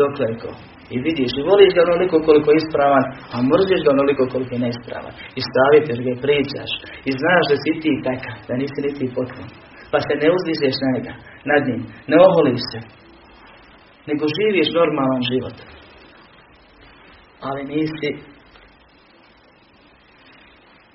[0.00, 0.50] dokle je ko.
[0.94, 4.64] I vidiš, i voliš ga onoliko koliko je ispravan, a mrziš ga onoliko koliko je
[4.66, 5.14] neispravan.
[5.38, 6.70] I stavitiš ga i pričaš.
[7.08, 9.48] I znaš da si ti takav, da nisi niti potpun.
[9.92, 11.12] Pa se ne uzdižeš na njega,
[11.50, 12.80] nad njim, ne oholiš se.
[14.08, 15.56] Nego živiš normalan život.
[17.46, 18.10] Ali nisi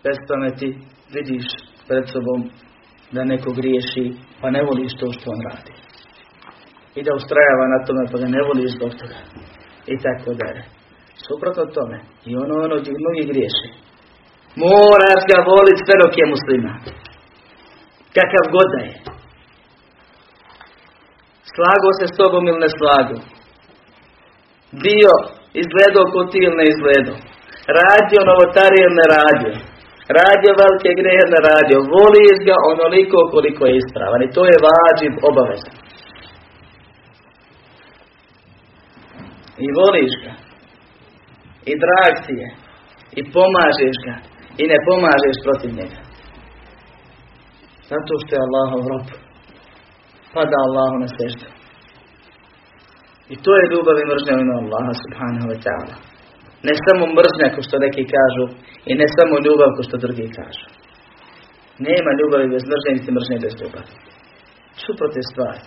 [0.03, 0.69] bez pameti
[1.15, 1.45] vidiš
[1.87, 2.39] pred sobom
[3.11, 4.05] da neko griješi,
[4.41, 5.73] pa ne voliš to što on radi.
[6.95, 9.19] I da ustrajava na tome, pa ga ne voliš zbog toga.
[9.93, 10.63] I tako dalje.
[11.27, 11.97] Suprotno tome.
[12.29, 13.69] I ono ono gdje mnogi griješi.
[14.63, 16.71] Moraš ga voliti sve dok je muslima.
[18.15, 18.93] Kakav god da je.
[21.53, 23.17] Slago se s tobom ili ne slago.
[24.85, 25.13] Bio
[25.61, 27.17] izgledao ko ti ili ne izgledao.
[27.79, 29.53] Radio novotarije ili ne radio.
[30.19, 31.77] Radio velike greje ne radio.
[31.95, 34.21] Voliš ga onoliko koliko je ispravan.
[34.23, 35.75] I to je vađib obavezan.
[39.65, 40.33] I voliš ga.
[41.71, 42.49] I drag ti je.
[43.19, 44.15] I pomažeš ga.
[44.61, 45.99] I ne pomažeš protiv njega.
[47.91, 49.07] Zato što je Allahov rob.
[50.35, 51.47] Pada Allahu na seždu.
[53.33, 55.95] I to je ljubav i mržnja u ime Allaha subhanahu wa ta'ala.
[56.67, 58.45] Ne samo mržnja ko što neki kažu
[58.91, 60.65] i ne samo ljubav ko što drugi kažu.
[61.87, 63.91] Nema ljubavi bez mržnje niti mržnje bez ljubavi.
[64.85, 65.61] Suprotne stvari.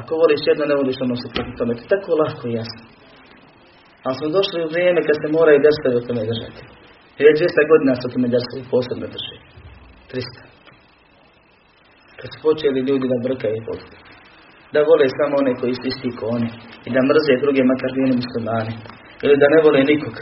[0.00, 1.72] Ako voliš jedno, ne voliš ono suprotno tome.
[1.74, 2.82] To je tako lako i jasno.
[4.06, 6.62] Ali smo došli u vrijeme kad se mora i dersavi o tome držati.
[7.26, 9.36] Već 200 godina se o tome dersavi posebno drži.
[10.10, 10.42] 300.
[12.18, 13.62] Kad su počeli ljudi da brkaju i
[14.74, 16.50] Da vole samo one koji su isti ko oni.
[16.86, 18.74] I da mrze druge makar bili muslimani.
[19.24, 20.14] Ili da ne vole nikog.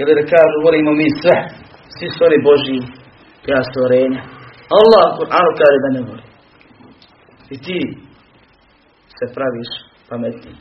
[0.00, 1.36] Ili da kažu volimo mi sve.
[1.94, 2.78] Svi su oni Božji
[3.52, 4.22] ja stvorenja.
[4.78, 6.24] Allah Kur'anu kaže da ne voli.
[7.54, 7.78] I ti
[9.18, 9.70] se praviš
[10.08, 10.52] pametni.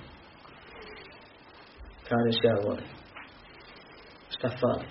[2.10, 2.90] Kažeš ja volim.
[4.36, 4.88] Šta fali?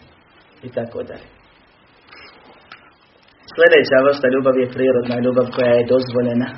[0.67, 1.29] I tako dalje.
[3.53, 6.49] Sljedeća vrsta ljubav je prirodna ljubav koja je dozvoljena.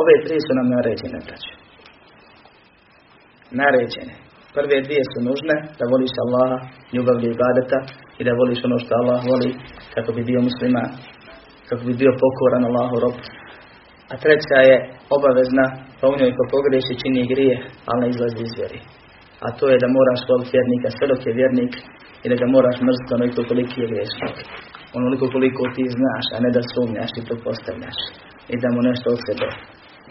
[0.00, 1.52] Ove tri su nam naređene, braće.
[3.60, 4.14] Naređene.
[4.56, 6.58] Prve dvije su nužne, da voliš Allaha,
[6.94, 7.78] ljubav i ibadeta
[8.18, 9.50] i da voliš ono što Allah voli
[9.94, 10.90] kako bi bio musliman,
[11.68, 13.16] kako bi bio pokoran Allahu rob.
[14.12, 14.76] A treća je
[15.16, 15.66] obavezna,
[15.98, 17.56] pa u njoj ko pogreši čini grije,
[17.88, 18.80] ali ne izlazi iz vjeri.
[19.46, 21.72] A to je da moraš voliti vjernika sve dok je vjernik
[22.24, 24.36] i da ga moraš mrziti onoliko koliki je grešnik
[24.98, 27.98] onoliko koliko ti znaš, a ne da sumnjaš i to postavljaš.
[28.52, 29.48] I da mu nešto od sebe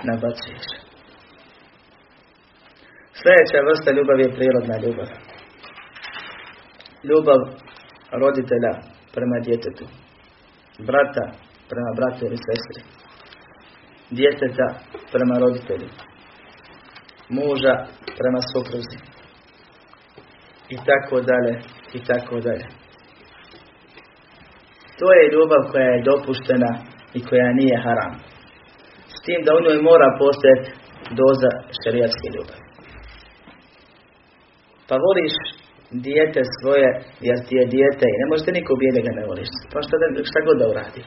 [0.08, 0.68] nabacuješ.
[3.20, 5.10] Sljedeća vrsta ljubav je prirodna ljubav.
[7.10, 7.40] Ljubav
[8.22, 8.74] roditelja
[9.16, 9.86] prema djetetu.
[10.90, 11.26] Brata
[11.70, 12.82] prema bratu ili sestri.
[14.18, 14.68] Djeteta
[15.14, 15.90] prema roditelju.
[17.38, 17.76] Muža
[18.20, 18.98] prema supruzi.
[20.76, 21.54] I tako dalje,
[21.98, 22.66] i tako dalje.
[25.00, 26.72] To je ljubav koja je dopuštena
[27.18, 28.14] i koja nije haram.
[29.16, 30.70] S tim da u njoj mora postojati
[31.20, 32.66] doza šarijatske ljubavi.
[34.88, 35.36] Pa voliš
[36.06, 36.90] dijete svoje,
[37.28, 39.50] jer ti je dijete i ne možete niko bijede ga ne voliš.
[39.72, 39.96] Pa šta,
[40.30, 41.04] šta god da uradi.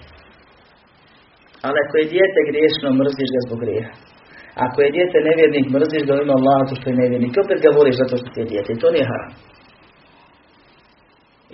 [1.67, 3.95] Ali ako je dijete griješno, mrziš ga zbog grijeha.
[4.65, 7.35] Ako je dijete nevjernik, mrziš ga u ime Allah, što je nevjernik.
[7.45, 8.71] Opet ga voliš zato što ti je dijete.
[8.73, 9.33] I to nije haram.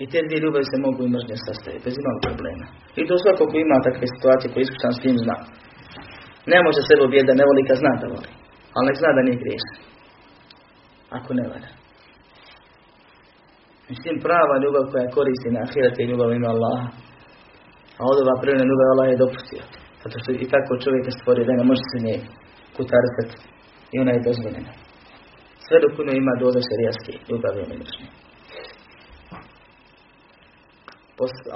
[0.03, 2.65] I te dvije ljubavi se mogu i mržnje sastaviti, bez imalo problema.
[2.99, 5.37] I to svako ko ima takve situacije koji iskušan s tim zna.
[6.51, 8.29] Ne može sebe obijeti da ne voli kad zna da voli.
[8.75, 9.79] Ali nek zna da nije griješan.
[11.17, 11.71] Ako ne valja.
[13.91, 16.87] Mislim prava ljubav koja koristi na ahiret je ljubav ima Allaha.
[17.99, 19.63] A od ova prvna ljubav Allah je dopustio.
[20.03, 22.15] Zato što i tako čovjek je stvorio da ne može se nje
[22.77, 23.35] kutarsati.
[23.93, 24.71] I ona je dozvoljena.
[25.65, 28.07] Sve dok puno ima doza šarijaske ljubavi i mržnje.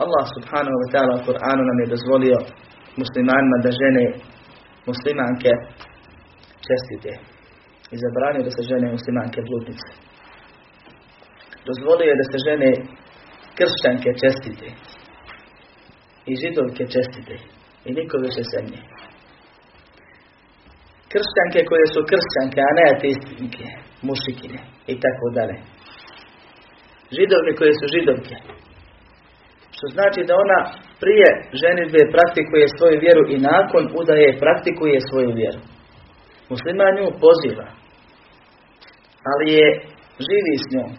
[0.03, 2.37] Allah subhanahu wa ta'ala u Kur'anu nam je dozvolio
[3.01, 4.05] muslimanima da žene
[4.89, 5.51] muslimanke
[6.67, 7.11] čestite.
[7.93, 9.89] I zabranio da se žene muslimanke bludnice.
[11.69, 12.69] Dozvolio je da se žene
[13.57, 14.67] kršćanke čestite.
[16.29, 17.35] I židovke čestite.
[17.87, 18.79] I niko više zemlje.
[21.13, 23.65] Kršćanke koje su kršćanke, a ne ateistinke,
[24.07, 24.59] mušikine
[24.93, 25.57] i tako dalje.
[27.17, 28.35] Židovke koje su židovke,
[29.83, 30.59] što znači da ona
[31.03, 31.27] prije
[31.61, 35.59] ženitbe praktikuje svoju vjeru i nakon udaje praktikuje svoju vjeru.
[36.51, 37.67] Musliman nju poziva,
[39.31, 39.67] ali je
[40.27, 40.91] živi s njom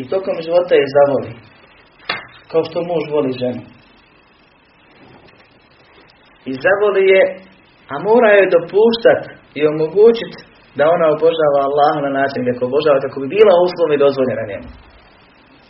[0.00, 1.32] i tokom života je zavoli,
[2.50, 3.62] kao što muž voli ženu.
[6.50, 7.22] I zavoli je,
[7.92, 10.38] a mora joj dopuštati i omogućiti
[10.78, 14.68] da ona obožava Allah na način kako obožava, kako bi bila uslovi dozvoljena njemu.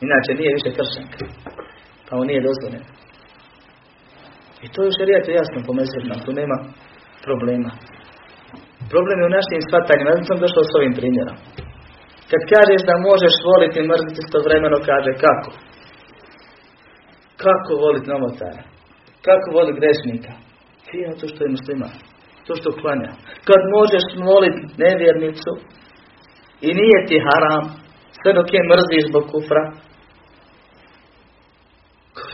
[0.06, 1.18] Inače nije više kršenka
[2.10, 2.84] a on nije dozvoljen.
[4.64, 5.72] I to je šarijatu jasno po
[6.24, 6.56] tu nema
[7.26, 7.70] problema.
[8.92, 11.36] Problem je u našim shvatanjima, ja sam došao s ovim primjerom.
[12.30, 15.50] Kad kažeš da možeš voliti i mrziti vremeno kaže kako?
[17.44, 18.62] Kako voliti novotara?
[19.26, 20.32] Kako voliti grešnika?
[20.88, 21.94] Fino to što je musliman.
[22.46, 23.10] To što klanja.
[23.48, 25.52] Kad možeš moliti nevjernicu
[26.66, 27.64] i nije ti haram,
[28.18, 29.62] sve dok je mrziš zbog kufra,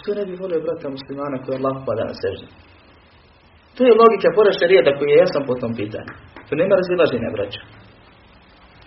[0.06, 2.46] što ne bi volio brata muslimana koji Allah pada na seždu?
[3.76, 6.12] To je logika pored šarijeta koji je jasan po tom pitanju.
[6.46, 7.62] To nema razilaženja, braća.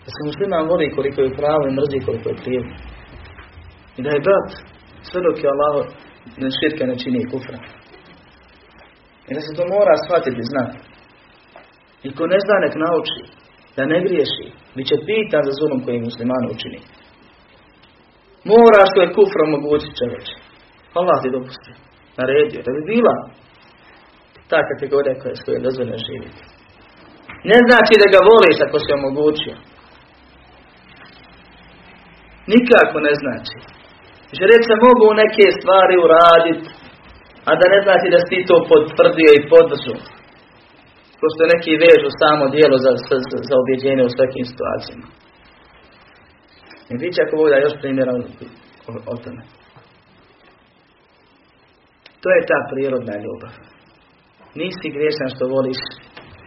[0.03, 2.61] Da se musliman voli koliko je pravo i mrzi koliko je prije.
[3.97, 4.49] I da je brat
[5.09, 5.73] sve dok je Allah
[6.59, 7.59] širka ne čini kufra.
[9.29, 10.77] I da se to mora shvatiti, znati.
[12.07, 13.21] I ko ne zna nek nauči,
[13.75, 16.79] da ne griješi, bit će pitan za zulom koji musliman učini.
[18.51, 20.48] Mora što je kufra omogućiti čovječe.
[20.97, 21.75] Allah ti dopustio,
[22.19, 23.15] naredio, da bi bila
[24.51, 26.43] ta kategorija koja je svoje dozvoljno živjeti.
[27.51, 29.55] Ne znači da ga voliš ako se omogućio.
[32.53, 33.57] Nikako ne znači.
[34.67, 36.67] Se mogu neke stvari uraditi,
[37.49, 39.41] a da ne znači da si to potvrdio i.
[41.19, 45.07] Ko što neki vežu samo dijelo za, za, za objeđenje u svakim situacijama.
[46.91, 48.11] I bit će ako još primjera
[48.89, 49.41] o, o tome.
[52.21, 53.53] To je ta prirodna ljubav.
[54.61, 55.81] Nisi griješan što voliš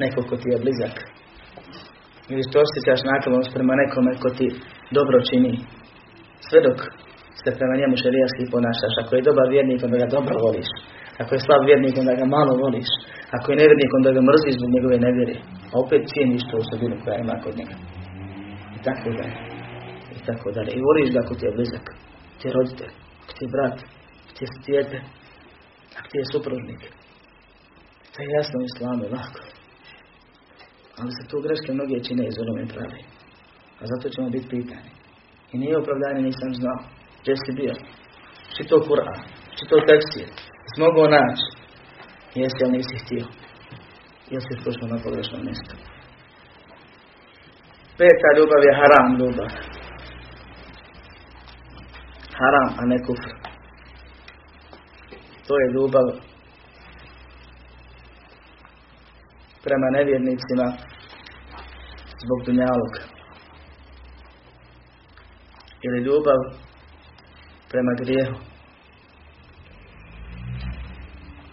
[0.05, 0.97] nekog ko ti je blizak.
[2.33, 4.49] Ili što osjećaš naklonost prema nekome ko ti
[4.97, 5.53] dobro čini.
[6.47, 6.79] Sve dok
[7.43, 8.95] se prema njemu šerijaski ponašaš.
[9.03, 10.69] Ako je dobar vjernik, onda ga dobro voliš.
[11.23, 12.91] Ako je slab vjernik, onda ga malo voliš.
[13.37, 15.37] Ako je nevjernik, onda ga mrziš zbog njegove nevjeri.
[15.73, 17.77] A opet cijeniš to osobinu koja ima kod njega.
[18.77, 19.37] I tako dalje.
[20.17, 20.71] I tako dalje.
[20.75, 21.87] I voliš ga ako ti je blizak.
[22.39, 22.93] Ti je roditelj.
[23.35, 23.77] Ti je brat.
[24.35, 24.99] Ti je stijete.
[26.09, 26.81] Ti je supružnik.
[28.13, 29.41] To je jasno u islamu, lako.
[30.99, 33.01] Ali se tu greške mnoge čine iz onome pravi.
[33.81, 34.91] A zato ćemo biti pitani.
[35.53, 36.79] I nije opravdanje, nisam znao.
[37.21, 37.75] Gdje si bio?
[38.57, 39.21] Čito Kur'an,
[39.59, 40.27] čito teksije.
[40.63, 41.47] Jesi mogao naći?
[42.35, 43.27] Jesi, ali nisi htio.
[44.31, 45.75] Jesi si prošao na pogrešno mjesto.
[47.99, 49.51] Peta ljubav je haram ljubav.
[52.39, 53.42] Haram, a ne kufr.
[55.53, 56.07] To je ljubav
[59.65, 60.67] prema nevjernicima
[62.23, 63.03] zbog dunjaluka.
[65.87, 66.41] Ili ljubav
[67.71, 68.37] prema grijehu.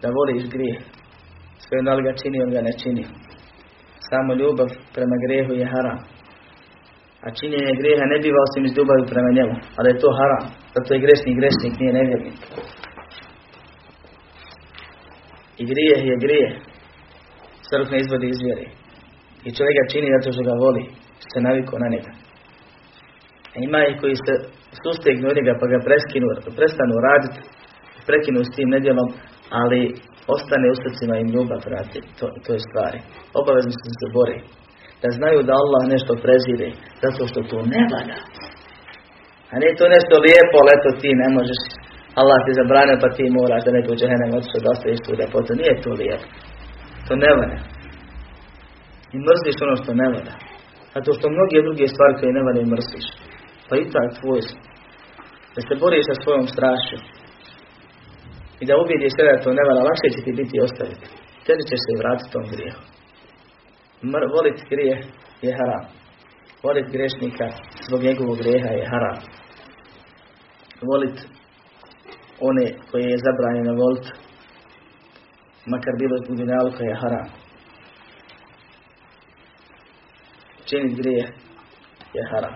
[0.02, 0.80] Da voliš grijeh.
[1.66, 3.06] Sve da li ga ili ga ne čini.
[4.10, 6.00] Samo ljubav prema grijehu je haram.
[7.26, 9.56] A činjenje grijeha ne biva osim iz ljubavi prema njemu.
[9.78, 10.44] Ali je to haram.
[10.76, 12.40] Zato je grešnik grešnik, nije nevjernik.
[15.62, 16.54] I grijeh je grijeh.
[17.72, 18.65] Dok ne izvodi iz vjere.
[19.48, 20.84] I čovjek ga čini zato što ga voli.
[21.19, 22.12] Što se navikao na njega.
[23.54, 24.34] A ima ih koji se
[24.84, 26.28] sustegnu od njega pa ga preskinu,
[26.60, 27.39] prestanu raditi,
[28.10, 29.10] prekinu s tim nedjelom,
[29.62, 29.82] ali
[30.36, 32.00] ostane u srcima im ljubav vrati
[32.45, 33.00] to, je stvari.
[33.39, 34.38] Obavezno se se bori.
[35.02, 36.67] Da znaju da Allah nešto prezire,
[37.04, 38.19] zato što to ne valja.
[39.52, 41.62] A nije to nešto lijepo, ali eto ti ne možeš.
[42.21, 45.51] Allah ti zabranio pa ti moraš da neko džahenem otišao da ostaviš tu ljepotu.
[45.60, 46.27] Nije to lijepo.
[47.08, 47.60] To ne valja.
[49.13, 50.36] I mrziš ono što ne valja.
[50.95, 53.08] Zato što mnoge druge stvari koje ne valja mrziš.
[53.67, 54.41] Pa i tak tvoj
[55.55, 56.97] da se boriš sa svojom strašću
[58.62, 61.05] i da ubijediš sve da to ne vala, lakše će ti biti ostaviti.
[61.45, 62.82] Tebi ćeš se vratiti tom grijehu.
[64.12, 64.99] Mr, voliti grijeh
[65.45, 65.86] je haram.
[66.63, 67.47] Voliti grešnika
[67.86, 69.19] zbog njegovog grijeha je haram.
[70.91, 71.21] Voliti
[72.41, 74.06] one koje je zabranjeno volit,
[75.65, 77.28] makar bilo u dunjaluka je haram.
[80.65, 81.25] Činiti grijeh
[82.13, 82.56] je haram.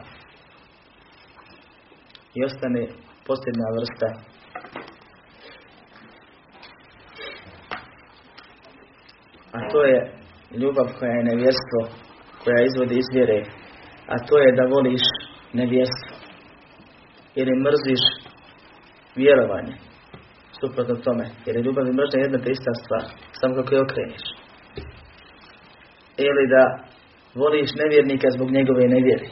[2.35, 2.87] I ostane
[3.27, 4.33] posljedna vrsta
[9.53, 10.11] a to je
[10.61, 11.81] ljubav koja je nevjerstvo
[12.43, 13.39] koja izvodi iz vjere.
[14.07, 15.05] A to je da voliš
[15.53, 16.15] nevjerstvo.
[17.35, 18.03] Ili mrziš
[19.15, 19.75] vjerovanje
[20.59, 23.05] suprotno tome jer je ljubav i mržnja jedna te ista stvar
[23.39, 24.25] samo kako je okreniš
[26.27, 26.63] ili da
[27.41, 29.29] voliš nevjernika zbog njegove nevjeri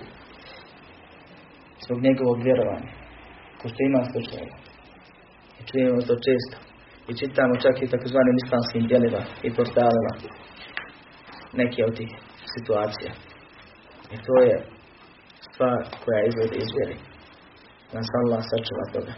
[1.85, 2.91] zbog njegovog vjerovanja.
[3.59, 4.57] Ko što ima slučajeva.
[5.59, 6.57] I čujemo to često.
[7.09, 10.11] I čitamo čak i takozvanim islamskim djelima i portalima.
[11.53, 12.11] Neke od tih
[12.55, 13.11] situacija.
[14.13, 14.57] I to je
[15.47, 16.71] stvar koja izvodi iz.
[17.95, 19.13] Nas Allah sačuva toga.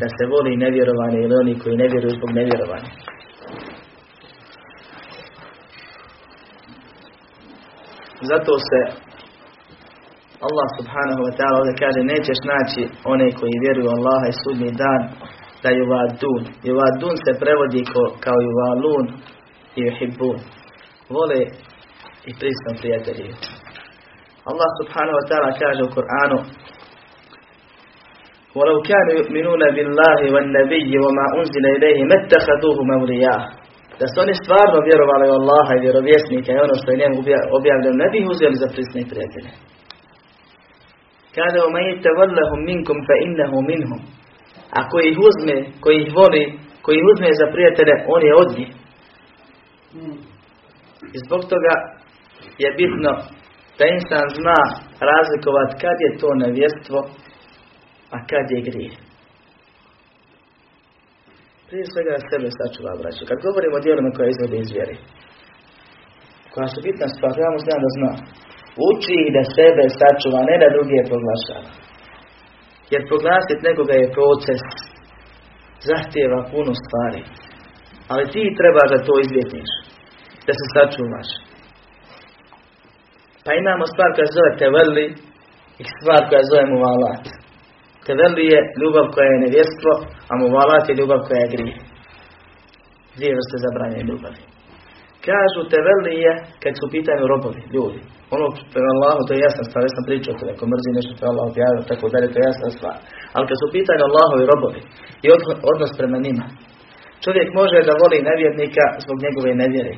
[0.00, 2.90] Da se voli nevjerovanje ili oni koji ne vjeruju zbog nevjerovanja.
[8.30, 8.80] Zato se
[10.48, 12.82] Allah subhanahu wa ta'ala ovdje kaže nećeš naći
[13.14, 15.00] one koji vjeruju Allaha i sudnji dan
[15.62, 16.42] da juvadun.
[16.68, 19.04] Juvadun se prevodi ko, kao juvalun
[19.78, 20.38] i juhibbun.
[21.14, 21.40] Vole
[22.28, 23.28] i prisno prijatelji.
[24.50, 26.38] Allah subhanahu wa ta'ala kaže u Kur'anu
[28.57, 33.41] ولو كانوا يؤمنون بالله والنبي وما أنزل إليه ما اتخذوهم أولياء
[33.99, 37.17] da su oni stvarno vjerovali u Allaha i vjerovjesnika i ono što je njemu
[37.57, 39.51] objavljeno, ne bi ih uzeli za prisne prijatelje.
[41.35, 44.01] Kada o majite vallahum minkum fa innahu minhum.
[44.81, 46.43] Ako ih uzme, koji ih voli,
[46.83, 48.71] koji ih uzme za prijatelje, on je od njih.
[51.15, 51.73] I zbog toga
[52.63, 53.11] je bitno
[53.77, 54.59] da insan zna
[55.11, 56.99] razlikovat kad je to nevjestvo,
[58.16, 58.94] a kad je grije.
[61.68, 63.22] Prije svega sebe sačuva, braću.
[63.30, 64.96] Kad govorimo o dijelima koje izvode iz vjeri,
[66.52, 68.12] koja su bitna stvar, trebamo znam da zna.
[68.88, 71.70] Uči da sebe sačuva, ne da drugi proglašava.
[72.92, 74.62] Jer proglasiti nekoga je proces,
[75.88, 77.22] zahtjeva puno stvari.
[78.12, 79.70] Ali ti treba da to izvjetniš,
[80.46, 81.28] da se sačuvaš.
[83.44, 85.06] Pa imamo stvar koja zove tevelli
[85.82, 87.24] i stvar koja zove muvalat.
[88.08, 89.92] Tevelli je ljubav koja je nevjestvo,
[90.30, 91.76] a muvalat je ljubav koja je grije.
[93.16, 94.42] Dvije vrste zabranje ljubavi.
[95.28, 96.32] Kažu tevelli je
[96.62, 98.00] kad su pitanju robovi, ljudi.
[98.34, 101.44] Ono prema Allahu to je jasna stvar, ja sam pričao to, mrzi nešto to Allah
[101.52, 102.96] objavio, tako dalje, to je jasna stvar.
[103.34, 104.80] Ali kad su pitanju Allahovi robovi
[105.24, 105.26] i
[105.72, 106.46] odnos prema njima,
[107.24, 109.94] čovjek može da voli nevjernika zbog njegove nevjere.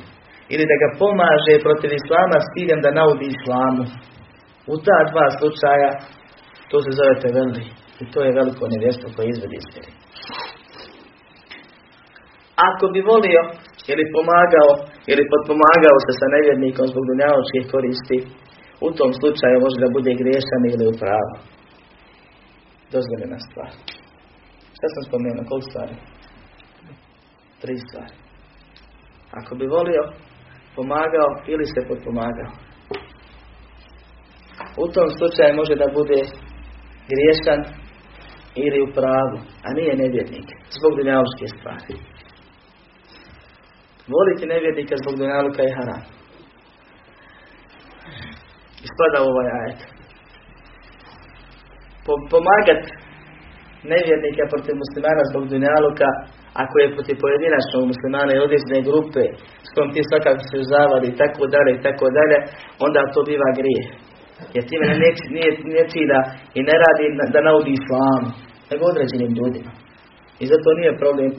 [0.52, 3.84] Ili da ga pomaže protiv Islama s ciljem da naudi Islamu.
[4.72, 5.90] U ta dva slučaja
[6.70, 7.64] to se zove tevelli.
[8.02, 9.66] I to je veliko nevjerstvo koje izvedi iz
[12.68, 13.42] Ako bi volio
[13.92, 14.70] ili pomagao
[15.12, 18.18] ili potpomagao se sa nevjernikom zbog dunjaločkih koristi,
[18.86, 21.34] u tom slučaju može da bude griješan ili u pravu.
[22.94, 23.72] Dozvoljena stvar.
[24.76, 25.48] Šta sam spomenuo?
[25.48, 25.94] Koliko stvari?
[27.62, 28.14] Tri stvari.
[29.38, 30.02] Ako bi volio,
[30.76, 32.50] pomagao ili se potpomagao.
[34.84, 36.20] U tom slučaju može da bude
[37.12, 37.60] griješan
[38.64, 41.94] ili u pravu, a nije nevjernik, zbog dunjaločke stvari.
[44.14, 46.02] Voliti nevjernika zbog dunjaluka je haram.
[48.86, 49.80] Ispada u ovaj ajet.
[52.32, 52.82] Pomagat
[53.92, 56.08] nevjernika protiv muslimana zbog dunjaluka,
[56.62, 59.24] ako je protiv pojedinačnog muslimana i određene grupe
[59.66, 62.38] s kojom ti svakako se zavali i tako dalje i tako dalje,
[62.84, 63.84] onda to biva grije.
[64.54, 66.20] Jer time ne, nije, nije cilja
[66.58, 68.28] i ne radi da naudi islamu,
[68.70, 69.72] nego određenim ljudima.
[70.42, 71.30] I zato nije problem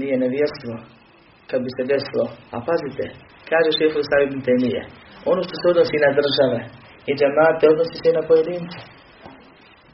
[0.00, 0.74] nije nevjerstvo
[1.50, 2.26] kad bi se desilo.
[2.54, 3.04] A pazite,
[3.50, 4.82] kaže šefu Stavim Temije,
[5.30, 6.60] ono što se odnosi na države
[7.08, 8.80] i džemate odnosi se i na pojedince.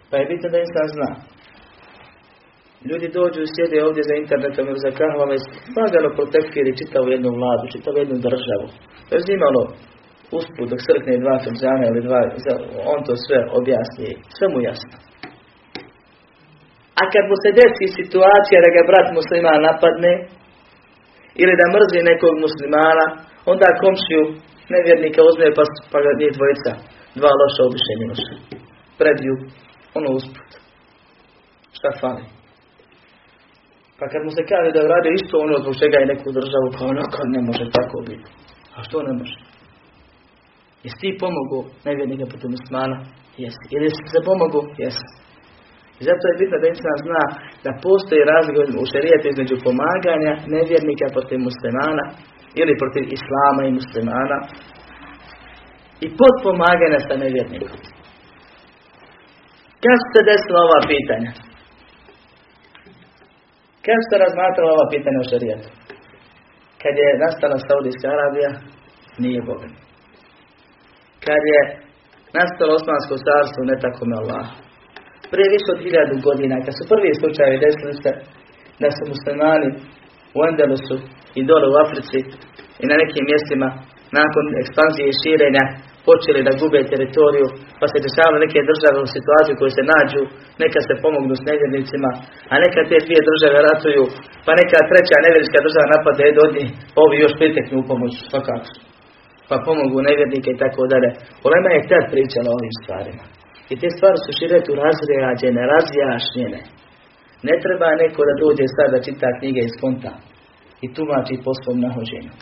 [0.09, 1.11] Pa je bitno da insan zna.
[2.89, 5.45] Ljudi dođu i sjede ovdje za internetom ili za kahvama i
[5.79, 8.67] lagano protekviri čitavu jednu vladu, čitavu jednu državu.
[9.11, 9.63] Bez imalo
[10.39, 12.21] usput dok srkne dva fržana ili dva,
[12.93, 14.95] on to sve objasni, sve mu jasno.
[17.01, 20.13] A kad mu se desi situacija da ga brat muslima napadne,
[21.43, 23.07] ili da mrzi nekog muslimana,
[23.53, 24.23] onda komšiju
[24.75, 26.71] nevjernika uzme pa, pa ga nije dvojica,
[27.19, 28.33] dva loša obiše minuša.
[29.01, 29.35] Predju,
[29.99, 30.51] ono usput.
[31.77, 32.25] Šta fali?
[33.99, 36.79] Pa kad mu se kaže da radi isto ono zbog čega je neku državu, pa
[37.15, 38.29] kao ne može tako biti.
[38.77, 39.39] A što ne može?
[40.85, 42.97] Jesi ti pomogu nevjernika protiv muslimana?
[43.43, 43.65] Jesi.
[43.75, 44.61] Ili jesi se pomogu?
[44.83, 45.07] Jesi.
[46.01, 47.25] I zato je bitno da insan zna
[47.65, 52.05] da postoji razlika u šerijetu između pomaganja nevjernika protiv muslimana
[52.61, 54.39] ili protiv islama i muslimana
[56.05, 57.81] i potpomaganja sa nevjernikom.
[59.83, 61.31] Kad su se desila ova pitanja?
[63.85, 65.69] Kad su se razmatrala ova pitanja u šarijetu?
[66.83, 68.51] Kad je nastala Saudijska Arabija,
[69.23, 69.69] nije Boga.
[71.27, 71.61] Kad je
[72.39, 74.47] nastalo Osmansko carstvo, ne tako me Allah
[75.33, 78.11] prije više od hiljadu godina, kad su prvi slučajevi desili se
[78.83, 79.69] da su muslimani
[80.37, 80.97] u Andalusu
[81.39, 82.19] i dole u Africi
[82.83, 83.69] i na nekim mjestima
[84.21, 85.65] nakon ekspanzije i širenja
[86.09, 87.47] počeli da gube teritoriju,
[87.81, 90.23] pa se dešavaju neke države u situaciju koje se nađu,
[90.63, 92.11] neka se pomognu s nevjernicima,
[92.53, 94.05] a neka te dvije države ratuju,
[94.47, 98.71] pa neka treća nevjernička država napade do njih, pa ovi još priteknu u pomoć svakako.
[99.49, 101.11] Pa pomogu nevjernike i tako dalje.
[101.47, 103.25] Ulema je tad pričala o ovim stvarima.
[103.73, 106.61] I te stvari su širetu razređene, razjašnjene.
[107.49, 110.13] Ne treba neko da dođe sad da čita knjige iz konta
[110.85, 112.33] i tumači po svom nahođenju.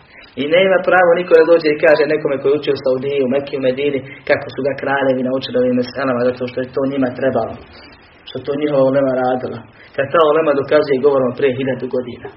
[0.40, 3.58] I nema pravo niko da dođe i kaže nekome koji učio u Saudiji, u Mekiju,
[3.58, 7.54] u Medini, kako su ga kraljevi naučili ovim mesanama, zato što je to njima trebalo.
[8.28, 9.58] što to njihova olema radila.
[9.96, 12.28] Kad ta olema dokazuje govorom prije hiljadu godina.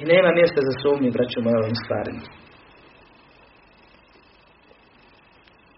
[0.00, 2.22] I nema mjesta za sumnju, braću moje, ovim stvarima.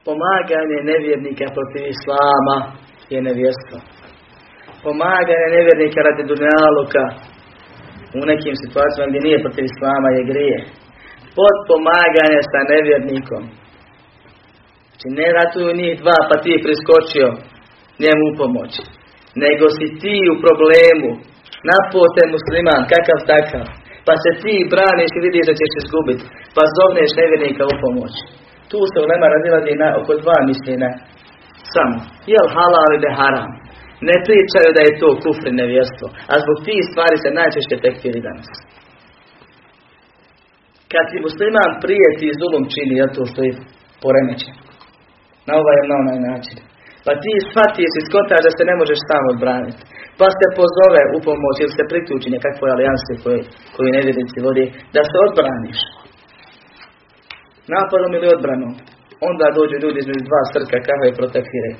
[0.09, 2.57] Pomaganje nevjernika protiv Islama
[3.13, 3.79] je nevjerstvo.
[4.87, 7.05] Pomaganje nevjernika radi dunjaluka
[8.21, 10.59] u nekim situacijama gdje nije protiv Islama je grije.
[11.39, 13.43] Pod pomaganje sa nevjernikom.
[14.89, 17.29] Znači ne ratuju njih dva pa ti priskočio
[18.05, 18.73] njemu u pomoć.
[19.45, 21.11] Nego si ti u problemu.
[21.71, 23.67] Napote musliman, kakav takav.
[24.07, 26.25] Pa se ti braniš i vidiš da ćeš izgubiti.
[26.55, 28.15] Pa zovneš nevjernika u pomoć.
[28.71, 30.91] Tu se u Lema razilazi na oko dva mišljenja.
[31.75, 31.99] Samo.
[32.33, 33.51] Jel halal ili haram?
[34.09, 36.07] Ne pričaju da je to kufri nevjerstvo.
[36.31, 38.51] A zbog tih stvari se najčešće tekfiri danas.
[40.93, 43.53] Kad ti musliman prijeti zulum čini, je to što je
[44.03, 44.55] poremećen.
[45.49, 46.59] Na ovaj na onaj način.
[47.05, 49.83] Pa ti shvatiš i skotaš da se ne možeš sam odbraniti.
[50.19, 53.41] Pa se pozove u pomoć ili se priključi nekakvoj alijansi koji,
[53.75, 55.81] koji nevjernici vodi, da se odbraniš.
[57.75, 58.73] Napadom ili odbranom.
[59.29, 61.73] Onda dođu ljudi između dva srka kako je protekire.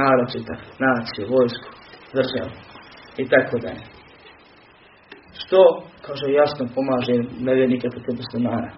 [0.00, 0.54] Naročita,
[0.84, 1.68] naciju, vojsku,
[2.16, 2.52] državu
[3.22, 3.84] i tako dalje.
[5.40, 5.60] Što,
[6.06, 7.14] kaže jasno, pomaže
[7.48, 8.70] nevjernike protiv muslimana.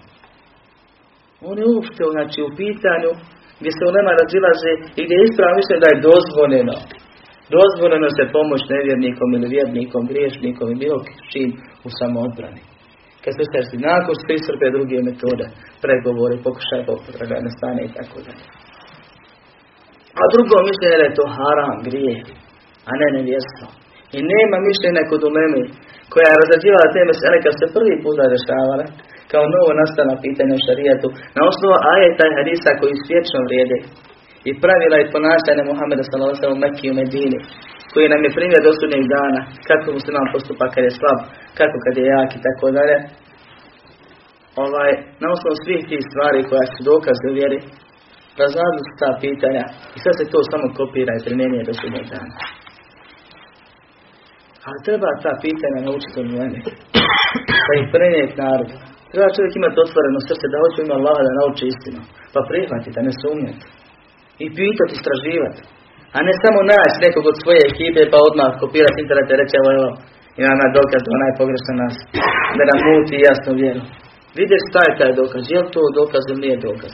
[1.49, 3.11] On je uopšte, znači, u pitanju
[3.59, 6.77] gdje se u nema razilaze i gdje je ispravno da je dozvoljeno.
[7.57, 10.99] Dozvoljeno se pomoć nevjernikom ili vjernikom, griješnikom i bilo
[11.33, 11.49] čim
[11.87, 12.63] u samoodbrani.
[13.23, 15.47] Kad staži, nakon što iscrpe druge metode,
[15.85, 18.45] pregovori, pokušaj popravljanja stane i tako dalje.
[20.21, 22.15] A drugo mišljenje je to haram, grije,
[22.89, 23.67] a ne nevjerstvo.
[24.17, 25.65] I nema mišljenja kod ulemi
[26.13, 28.85] koja je razrađivala te mesele kad se prvi puta dešavale,
[29.33, 33.79] kao novo nastala pitanja u šarijetu, na osnovu ajeta i hadisa koji svječno vrijede
[34.49, 37.39] i pravila i ponašanja Muhammeda sallallahu u Mekki u Medini,
[37.93, 41.19] koji nam je primjer do sudnjeg dana, kako musliman postupa kad je slab,
[41.59, 42.97] kako kad je jak i tako dalje.
[44.65, 44.91] Ovaj,
[45.23, 47.59] na osnovu svih tih stvari koja su dokaz u vjeri,
[48.41, 49.65] razladili su ta pitanja
[49.97, 52.35] i sad se to samo kopira i primjenjuje do sudnjeg dana.
[54.67, 56.59] Ali treba ta pitanja naučiti od mene.
[57.67, 58.75] Da ih prenijeti narodu.
[59.13, 62.01] Treba čovjek imati otvoreno srce da hoće ima Allaha da nauči istinu.
[62.33, 63.65] Pa prihvatiti, a ne sumnjati.
[64.45, 65.61] I pitati, istraživati.
[66.17, 69.69] A ne samo naći nekog od svoje ekipe pa odmah kopirati internet i reći evo
[69.79, 69.89] evo
[70.41, 71.97] imam na dokaz da onaj pogrešan nas.
[72.57, 73.83] Da nam muti jasnu vjeru.
[74.39, 75.43] Vidiš šta je taj dokaz.
[75.53, 76.93] Je li to dokaz ili nije dokaz?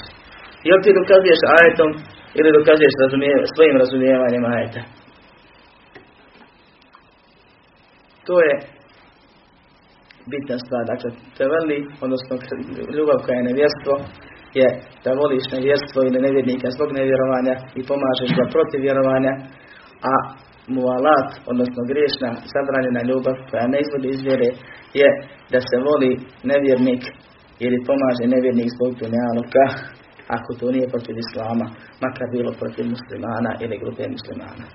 [0.66, 1.90] Je li ti dokazuješ ajetom
[2.38, 2.94] ili dokazuješ
[3.54, 4.82] svojim razumijevanjem ajeta?
[8.26, 8.54] To je
[10.32, 10.82] bitna stvar.
[10.92, 12.32] Dakle, te veli, odnosno
[12.96, 13.94] ljubav koja je nevjerstvo,
[14.58, 14.68] je
[15.04, 19.32] da voliš nevjerstvo ili nevjernika zbog nevjerovanja i pomažeš ga protiv vjerovanja,
[20.12, 20.14] a
[20.74, 24.48] mualat, odnosno griješna, zabranjena ljubav koja ne izvodi iz vjere,
[25.00, 25.08] je
[25.52, 26.10] da se voli
[26.50, 27.02] nevjernik
[27.64, 29.64] ili pomaže nevjernik zbog dunjaluka,
[30.36, 31.66] ako to nije protiv islama,
[32.04, 34.66] makar bilo protiv muslimana ili grupe muslimana.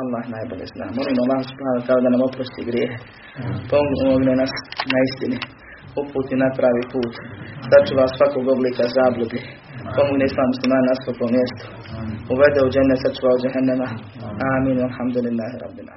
[0.00, 0.86] Allah najbolje zna.
[0.98, 2.96] Molim Allah subhanahu da nam oprosti grijehe.
[3.70, 4.52] Pomogne nas
[4.92, 5.38] na istini.
[6.00, 7.12] Uputi na pravi put.
[7.70, 9.40] Sačuva svakog oblika zabludi.
[9.96, 11.64] Pomogne islam muslimana na svakom mjestu.
[12.34, 13.88] Uvede u džene, sačuva u džehennema.
[14.54, 14.76] Amin.
[14.88, 15.88] Alhamdulillahi rabbil